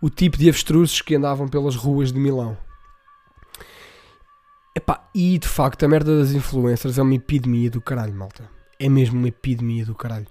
o 0.00 0.08
tipo 0.08 0.38
de 0.38 0.48
avestruzes 0.48 1.00
que 1.00 1.16
andavam 1.16 1.48
pelas 1.48 1.74
ruas 1.74 2.12
de 2.12 2.20
Milão. 2.20 2.56
Epá, 4.76 5.10
e 5.12 5.40
de 5.40 5.48
facto 5.48 5.84
a 5.84 5.88
merda 5.88 6.20
das 6.20 6.30
influencers 6.30 6.98
é 6.98 7.02
uma 7.02 7.16
epidemia 7.16 7.68
do 7.68 7.80
caralho, 7.80 8.14
malta. 8.14 8.48
É 8.78 8.88
mesmo 8.88 9.18
uma 9.18 9.28
epidemia 9.28 9.84
do 9.84 9.94
caralho. 9.94 10.26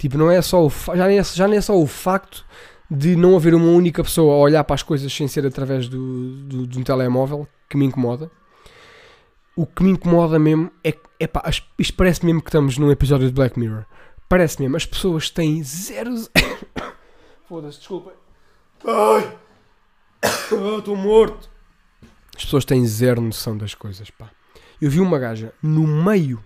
Tipo, 0.00 0.16
não 0.16 0.30
é 0.30 0.40
só 0.40 0.64
o 0.64 0.70
já, 0.70 1.06
nem 1.06 1.18
é, 1.18 1.22
já 1.22 1.46
nem 1.46 1.58
é 1.58 1.60
só 1.60 1.78
o 1.78 1.86
facto 1.86 2.42
de 2.90 3.14
não 3.14 3.36
haver 3.36 3.54
uma 3.54 3.66
única 3.66 4.02
pessoa 4.02 4.34
a 4.34 4.38
olhar 4.38 4.64
para 4.64 4.72
as 4.72 4.82
coisas 4.82 5.12
sem 5.12 5.28
ser 5.28 5.44
através 5.44 5.88
do, 5.88 6.36
do, 6.44 6.66
de 6.66 6.78
um 6.78 6.82
telemóvel 6.82 7.46
que 7.68 7.76
me 7.76 7.84
incomoda. 7.84 8.30
O 9.54 9.66
que 9.66 9.82
me 9.82 9.90
incomoda 9.90 10.38
mesmo 10.38 10.72
é 10.82 10.92
que, 10.92 11.06
isto 11.78 11.94
parece 11.98 12.24
mesmo 12.24 12.40
que 12.40 12.48
estamos 12.48 12.78
num 12.78 12.90
episódio 12.90 13.28
de 13.28 13.34
Black 13.34 13.58
Mirror. 13.60 13.84
Parece 14.26 14.62
mesmo, 14.62 14.74
as 14.74 14.86
pessoas 14.86 15.28
têm 15.28 15.62
zero. 15.62 16.14
Foda-se, 17.46 17.80
desculpa. 17.80 18.14
Ai! 18.86 19.36
Estou 20.78 20.96
morto! 20.96 21.50
As 22.34 22.46
pessoas 22.46 22.64
têm 22.64 22.86
zero 22.86 23.20
noção 23.20 23.54
das 23.54 23.74
coisas, 23.74 24.08
pá. 24.10 24.30
Eu 24.80 24.90
vi 24.90 24.98
uma 24.98 25.18
gaja 25.18 25.52
no 25.62 25.86
meio 25.86 26.42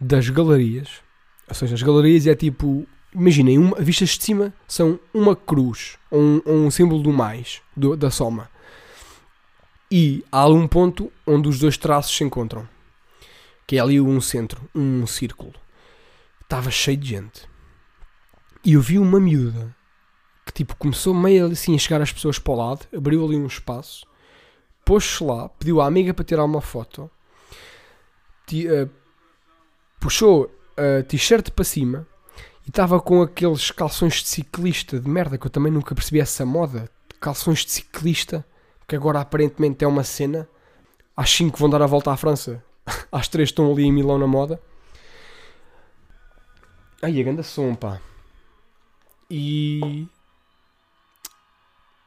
das 0.00 0.30
galerias, 0.30 1.02
ou 1.50 1.54
seja, 1.54 1.74
as 1.74 1.82
galerias 1.82 2.26
é 2.26 2.34
tipo, 2.34 2.86
imaginem, 3.14 3.58
uma, 3.58 3.76
vistas 3.78 4.10
de 4.10 4.24
cima 4.24 4.54
são 4.66 4.98
uma 5.12 5.36
cruz, 5.36 5.98
ou 6.10 6.20
um, 6.20 6.42
ou 6.44 6.54
um 6.54 6.70
símbolo 6.70 7.02
do 7.02 7.12
mais, 7.12 7.60
do, 7.76 7.96
da 7.96 8.10
soma. 8.10 8.48
E 9.90 10.24
há 10.30 10.46
um 10.46 10.66
ponto 10.66 11.12
onde 11.26 11.48
os 11.48 11.58
dois 11.58 11.76
traços 11.76 12.16
se 12.16 12.24
encontram, 12.24 12.66
que 13.66 13.76
é 13.76 13.80
ali 13.80 14.00
um 14.00 14.20
centro, 14.20 14.62
um 14.74 15.06
círculo. 15.06 15.52
Estava 16.40 16.70
cheio 16.70 16.96
de 16.96 17.08
gente. 17.08 17.48
E 18.64 18.74
eu 18.74 18.80
vi 18.80 18.98
uma 18.98 19.20
miúda 19.20 19.74
que 20.46 20.52
tipo 20.52 20.74
começou 20.76 21.12
meio 21.12 21.46
assim 21.46 21.74
a 21.74 21.78
chegar 21.78 22.00
as 22.00 22.12
pessoas 22.12 22.38
para 22.38 22.52
o 22.52 22.56
lado, 22.56 22.86
abriu 22.92 23.24
ali 23.24 23.36
um 23.36 23.46
espaço 23.46 24.08
pôs-se 24.90 25.22
lá, 25.22 25.48
pediu 25.48 25.80
à 25.80 25.86
amiga 25.86 26.12
para 26.12 26.24
tirar 26.24 26.44
uma 26.44 26.60
foto, 26.60 27.08
uh, 28.52 28.90
puxou 30.00 30.50
a 30.76 31.02
t-shirt 31.02 31.50
para 31.50 31.64
cima 31.64 32.06
e 32.66 32.70
estava 32.70 33.00
com 33.00 33.22
aqueles 33.22 33.70
calções 33.70 34.14
de 34.14 34.28
ciclista 34.28 34.98
de 34.98 35.08
merda 35.08 35.38
que 35.38 35.46
eu 35.46 35.50
também 35.50 35.72
nunca 35.72 35.94
percebi 35.94 36.20
essa 36.20 36.44
moda. 36.44 36.90
Calções 37.20 37.64
de 37.64 37.70
ciclista, 37.70 38.44
que 38.88 38.96
agora 38.96 39.20
aparentemente 39.20 39.84
é 39.84 39.88
uma 39.88 40.04
cena. 40.04 40.48
Às 41.16 41.30
5 41.30 41.58
vão 41.58 41.68
dar 41.68 41.82
a 41.82 41.86
volta 41.86 42.10
à 42.12 42.16
França, 42.16 42.62
às 43.12 43.28
3 43.28 43.48
estão 43.48 43.70
ali 43.70 43.84
em 43.84 43.92
Milão 43.92 44.18
na 44.18 44.26
moda. 44.26 44.60
Ai, 47.02 47.20
a 47.20 47.24
ganda 47.24 47.42
som, 47.42 47.74
pá. 47.74 48.00
E 49.30 50.08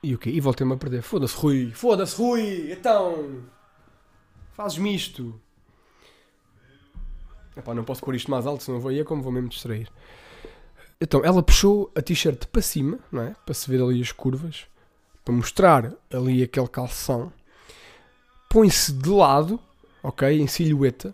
e 0.03 0.13
o 0.13 0.17
quê? 0.17 0.29
E 0.29 0.41
voltei-me 0.41 0.73
a 0.73 0.77
perder. 0.77 1.01
Foda-se, 1.01 1.35
Rui. 1.35 1.71
Foda-se, 1.73 2.17
Rui. 2.17 2.73
Então. 2.73 3.41
Fazes-me 4.51 4.93
isto. 4.93 5.39
Epá, 7.55 7.73
não 7.73 7.83
posso 7.83 8.01
pôr 8.01 8.15
isto 8.15 8.31
mais 8.31 8.45
alto, 8.47 8.63
senão 8.63 8.79
vou 8.79 8.91
ir 8.91 9.05
como 9.05 9.21
vou 9.21 9.31
mesmo 9.31 9.49
distrair. 9.49 9.87
Então, 10.99 11.21
ela 11.23 11.43
puxou 11.43 11.91
a 11.95 12.01
t-shirt 12.01 12.45
para 12.47 12.61
cima, 12.61 12.97
não 13.11 13.23
é? 13.23 13.35
Para 13.45 13.53
se 13.53 13.69
ver 13.69 13.81
ali 13.81 14.01
as 14.01 14.11
curvas. 14.11 14.65
Para 15.23 15.33
mostrar 15.33 15.93
ali 16.11 16.41
aquele 16.41 16.67
calção. 16.67 17.31
Põe-se 18.49 18.93
de 18.93 19.09
lado, 19.09 19.59
ok? 20.01 20.39
Em 20.39 20.47
silhueta. 20.47 21.13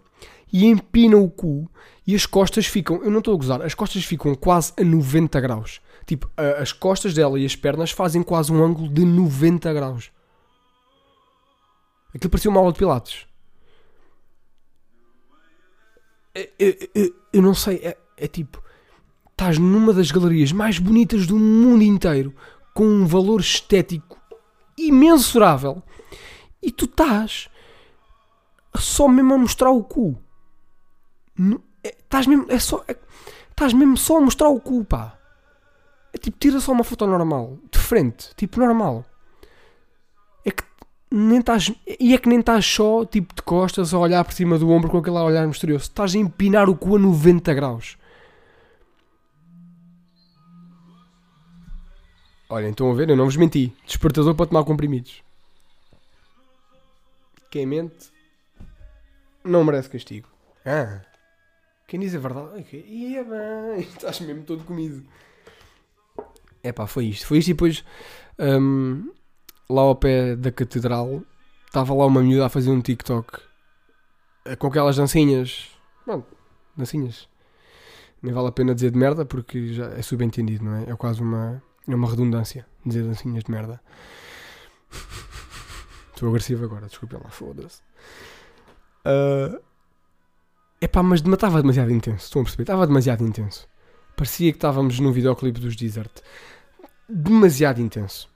E 0.52 0.65
empina 0.65 1.17
o 1.17 1.30
cu. 1.30 1.69
E 2.06 2.15
as 2.15 2.25
costas 2.25 2.65
ficam, 2.65 3.04
eu 3.04 3.12
não 3.12 3.19
estou 3.19 3.34
a 3.34 3.38
gozar, 3.38 3.62
as 3.62 3.75
costas 3.75 4.04
ficam 4.04 4.34
quase 4.34 4.73
a 4.80 4.84
90 4.84 5.39
graus. 5.39 5.80
Tipo, 6.06 6.30
a, 6.36 6.62
as 6.62 6.71
costas 6.71 7.13
dela 7.13 7.39
e 7.39 7.45
as 7.45 7.56
pernas 7.56 7.91
fazem 7.91 8.23
quase 8.23 8.52
um 8.52 8.63
ângulo 8.63 8.89
de 8.89 9.06
90 9.06 9.71
graus. 9.73 10.12
Aquilo 12.13 12.32
parecia 12.32 12.49
uma 12.49 12.60
aula 12.60 12.71
de 12.71 12.80
Pilates. 12.80 13.29
Eu, 16.58 16.67
é, 16.67 16.89
é, 16.93 17.02
é, 17.02 17.12
eu 17.34 17.41
não 17.41 17.54
sei, 17.54 17.78
é, 17.78 17.97
é 18.17 18.28
tipo, 18.28 18.63
estás 19.32 19.58
numa 19.58 19.93
das 19.93 20.12
galerias 20.12 20.52
mais 20.52 20.80
bonitas 20.80 21.25
do 21.28 21.38
mundo 21.38 21.84
inteiro, 21.84 22.34
com 22.73 22.86
um 22.86 23.06
valor 23.06 23.39
estético 23.39 24.17
imensurável, 24.78 25.84
e 26.62 26.71
tu 26.71 26.86
estás 26.86 27.49
só 28.75 29.08
mesmo 29.08 29.34
a 29.34 29.38
mostrar 29.38 29.71
o 29.71 29.84
cu. 29.84 30.17
Estás 31.84 32.28
mesmo, 32.28 32.45
é 32.49 32.60
só, 32.60 32.84
estás 33.49 33.73
mesmo 33.73 33.97
só 33.97 34.17
a 34.17 34.21
mostrar 34.21 34.49
o 34.49 34.60
cu, 34.60 34.86
pá. 34.86 35.17
É 36.13 36.17
tipo, 36.17 36.38
tira 36.38 36.60
só 36.60 36.71
uma 36.71 36.84
foto 36.84 37.06
normal, 37.06 37.60
de 37.71 37.80
frente, 37.80 38.30
tipo 38.36 38.60
normal. 38.60 39.06
É 41.12 41.15
nem 41.15 41.39
estás. 41.39 41.72
E 42.00 42.13
é 42.13 42.17
que 42.17 42.30
nem 42.30 42.39
estás 42.39 42.65
só, 42.65 43.06
tipo, 43.06 43.34
de 43.34 43.41
costas, 43.41 43.93
a 43.93 43.98
olhar 43.98 44.24
por 44.24 44.34
cima 44.34 44.58
do 44.58 44.69
ombro 44.69 44.89
com 44.89 44.98
aquele 44.98 45.17
olhar 45.17 45.48
misterioso. 45.48 45.84
Estás 45.84 46.15
a 46.15 46.17
empinar 46.17 46.69
o 46.69 46.76
cu 46.76 46.95
a 46.95 47.00
90 47.00 47.54
graus. 47.54 47.98
Olha, 52.50 52.67
então 52.67 52.91
a 52.91 52.95
ver, 52.95 53.10
eu 53.10 53.15
não 53.15 53.26
vos 53.26 53.36
menti. 53.36 53.74
Despertador 53.86 54.36
para 54.36 54.48
tomar 54.48 54.63
comprimidos. 54.63 55.24
Quem 57.52 57.65
mente 57.65 58.12
não 59.43 59.63
merece 59.63 59.89
castigo. 59.89 60.28
Ah. 60.65 61.02
Quem 61.88 62.00
diz 62.00 62.15
a 62.15 62.19
verdade. 62.19 62.65
Ia 62.88 63.24
bem, 63.24 63.80
estás 63.89 64.19
mesmo 64.19 64.43
todo 64.43 64.63
comido. 64.63 65.04
É 66.63 66.72
pá, 66.72 66.86
foi 66.86 67.06
isto. 67.06 67.26
Foi 67.26 67.38
isto 67.38 67.50
e 67.50 67.54
depois 67.54 67.84
um, 68.38 69.12
lá 69.69 69.82
ao 69.82 69.95
pé 69.95 70.36
da 70.36 70.51
catedral 70.51 71.21
estava 71.67 71.93
lá 71.93 72.05
uma 72.05 72.21
miúda 72.21 72.47
a 72.47 72.49
fazer 72.49 72.71
um 72.71 72.82
TikTok 72.82 73.39
eh, 74.45 74.55
com 74.55 74.67
aquelas 74.67 74.97
dancinhas. 74.97 75.69
Pronto, 76.03 76.27
dancinhas. 76.75 77.29
Nem 78.21 78.34
vale 78.34 78.47
a 78.47 78.51
pena 78.51 78.73
dizer 78.73 78.91
de 78.91 78.97
merda 78.97 79.23
porque 79.23 79.73
já 79.73 79.86
é 79.91 80.01
subentendido, 80.01 80.65
não 80.65 80.75
é? 80.75 80.89
É 80.89 80.95
quase 80.95 81.21
uma, 81.21 81.62
é 81.88 81.95
uma 81.95 82.10
redundância 82.10 82.65
dizer 82.86 83.03
dancinhas 83.03 83.43
de 83.43 83.51
merda. 83.51 83.79
Estou 86.13 86.29
agressivo 86.29 86.65
agora, 86.65 86.88
desculpem 86.88 87.19
lá, 87.23 87.29
foda-se. 87.29 87.82
Uh, 89.05 89.62
epá, 90.82 91.01
mas 91.01 91.21
estava 91.21 91.62
demasiado 91.62 91.91
intenso, 91.91 92.25
estão 92.25 92.41
a 92.41 92.43
perceber? 92.43 92.63
Estava 92.63 92.88
demasiado 92.88 93.25
intenso. 93.25 93.69
Parecia 94.17 94.51
que 94.51 94.58
estávamos 94.58 94.99
num 94.99 95.13
videoclipe 95.13 95.62
dos 95.62 95.77
Desert. 95.77 96.12
Demasiado 97.08 97.79
intenso. 97.79 98.29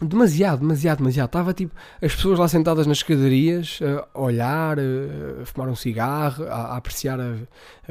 Demasiado, 0.00 0.60
demasiado, 0.60 0.98
demasiado. 0.98 1.26
Estava 1.26 1.52
tipo 1.52 1.74
as 2.00 2.14
pessoas 2.14 2.38
lá 2.38 2.46
sentadas 2.46 2.86
nas 2.86 2.98
escadarias 2.98 3.80
a 4.14 4.20
olhar, 4.20 4.78
a 4.78 5.44
fumar 5.44 5.68
um 5.68 5.74
cigarro, 5.74 6.44
a, 6.44 6.54
a 6.54 6.76
apreciar 6.76 7.18
a, 7.20 7.34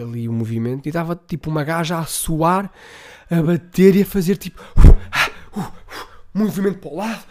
ali 0.02 0.28
o 0.28 0.32
movimento 0.32 0.86
e 0.86 0.90
estava 0.90 1.20
tipo 1.28 1.50
uma 1.50 1.64
gaja 1.64 2.00
a 2.00 2.06
suar, 2.06 2.72
a 3.30 3.42
bater 3.42 3.96
e 3.96 4.04
a 4.04 4.06
fazer 4.06 4.38
tipo 4.38 4.62
uh, 4.78 5.60
uh, 5.60 5.72
movimento 6.34 6.80
para 6.80 6.90
o 6.90 6.96
lado, 6.96 7.24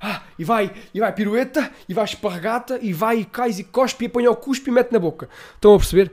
ah, 0.00 0.22
e 0.38 0.44
vai, 0.44 0.72
e 0.94 1.00
vai 1.00 1.12
pirueta, 1.12 1.70
e 1.86 1.92
vai 1.92 2.04
esparregata, 2.04 2.78
e 2.80 2.92
vai 2.92 3.20
e 3.20 3.24
cai 3.24 3.50
e 3.50 3.64
cospe 3.64 4.04
e 4.04 4.06
apanha 4.06 4.30
o 4.30 4.36
cuspe 4.36 4.70
e 4.70 4.72
mete 4.72 4.92
na 4.92 4.98
boca. 4.98 5.28
Estão 5.54 5.74
a 5.74 5.78
perceber? 5.78 6.12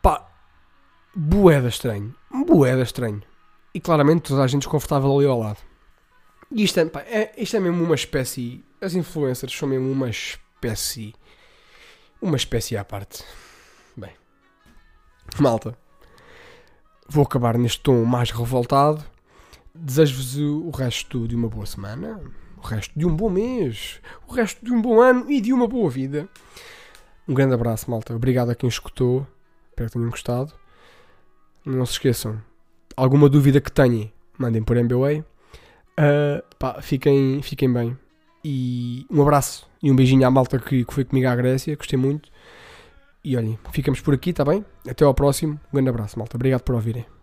Pá, 0.00 0.28
boeda 1.14 1.68
estranho 1.68 2.14
boeda 2.44 2.82
estranho. 2.82 3.22
E 3.74 3.80
claramente 3.80 4.22
toda 4.22 4.42
a 4.42 4.46
gente 4.46 4.62
desconfortável 4.62 5.14
ali 5.16 5.26
ao 5.26 5.38
lado. 5.38 5.58
E 6.50 6.62
isto 6.62 6.78
é, 6.78 6.84
pá, 6.84 7.00
é, 7.00 7.32
isto 7.36 7.56
é 7.56 7.60
mesmo 7.60 7.82
uma 7.82 7.94
espécie. 7.94 8.64
As 8.80 8.94
influencers 8.94 9.52
são 9.52 9.68
mesmo 9.68 9.90
uma 9.90 10.08
espécie. 10.08 11.14
Uma 12.20 12.36
espécie 12.36 12.76
à 12.76 12.84
parte. 12.84 13.24
Bem. 13.96 14.12
Malta. 15.38 15.76
Vou 17.08 17.24
acabar 17.24 17.58
neste 17.58 17.80
tom 17.80 18.04
mais 18.04 18.30
revoltado. 18.30 19.04
Desejo-vos 19.74 20.36
o 20.38 20.70
resto 20.70 21.28
de 21.28 21.36
uma 21.36 21.48
boa 21.48 21.66
semana. 21.66 22.20
O 22.56 22.60
resto 22.60 22.98
de 22.98 23.04
um 23.04 23.14
bom 23.14 23.28
mês. 23.28 24.00
O 24.26 24.32
resto 24.32 24.64
de 24.64 24.72
um 24.72 24.80
bom 24.80 25.00
ano 25.00 25.30
e 25.30 25.40
de 25.40 25.52
uma 25.52 25.66
boa 25.68 25.90
vida. 25.90 26.28
Um 27.28 27.34
grande 27.34 27.54
abraço, 27.54 27.90
malta. 27.90 28.14
Obrigado 28.14 28.50
a 28.50 28.54
quem 28.54 28.68
escutou. 28.68 29.26
Espero 29.70 29.90
que 29.90 29.92
tenham 29.94 30.10
gostado. 30.10 30.52
Não 31.64 31.84
se 31.84 31.92
esqueçam. 31.92 32.40
Alguma 32.96 33.28
dúvida 33.28 33.60
que 33.60 33.70
tenham, 33.70 34.10
mandem 34.38 34.62
por 34.62 34.76
MBWay. 34.76 35.24
Uh, 35.98 36.42
pá, 36.58 36.80
fiquem, 36.80 37.40
fiquem 37.42 37.72
bem. 37.72 37.96
E 38.44 39.06
um 39.10 39.22
abraço 39.22 39.68
e 39.82 39.90
um 39.90 39.96
beijinho 39.96 40.26
à 40.26 40.30
malta 40.30 40.58
que, 40.58 40.84
que 40.84 40.94
foi 40.94 41.04
comigo 41.04 41.28
à 41.28 41.34
Grécia. 41.34 41.74
Gostei 41.76 41.98
muito. 41.98 42.28
E 43.24 43.36
olhem, 43.36 43.58
ficamos 43.72 44.00
por 44.00 44.14
aqui, 44.14 44.30
está 44.30 44.44
bem? 44.44 44.64
Até 44.88 45.04
ao 45.04 45.14
próximo. 45.14 45.54
Um 45.72 45.74
grande 45.74 45.90
abraço, 45.90 46.18
malta. 46.18 46.36
Obrigado 46.36 46.62
por 46.62 46.74
ouvirem. 46.74 47.15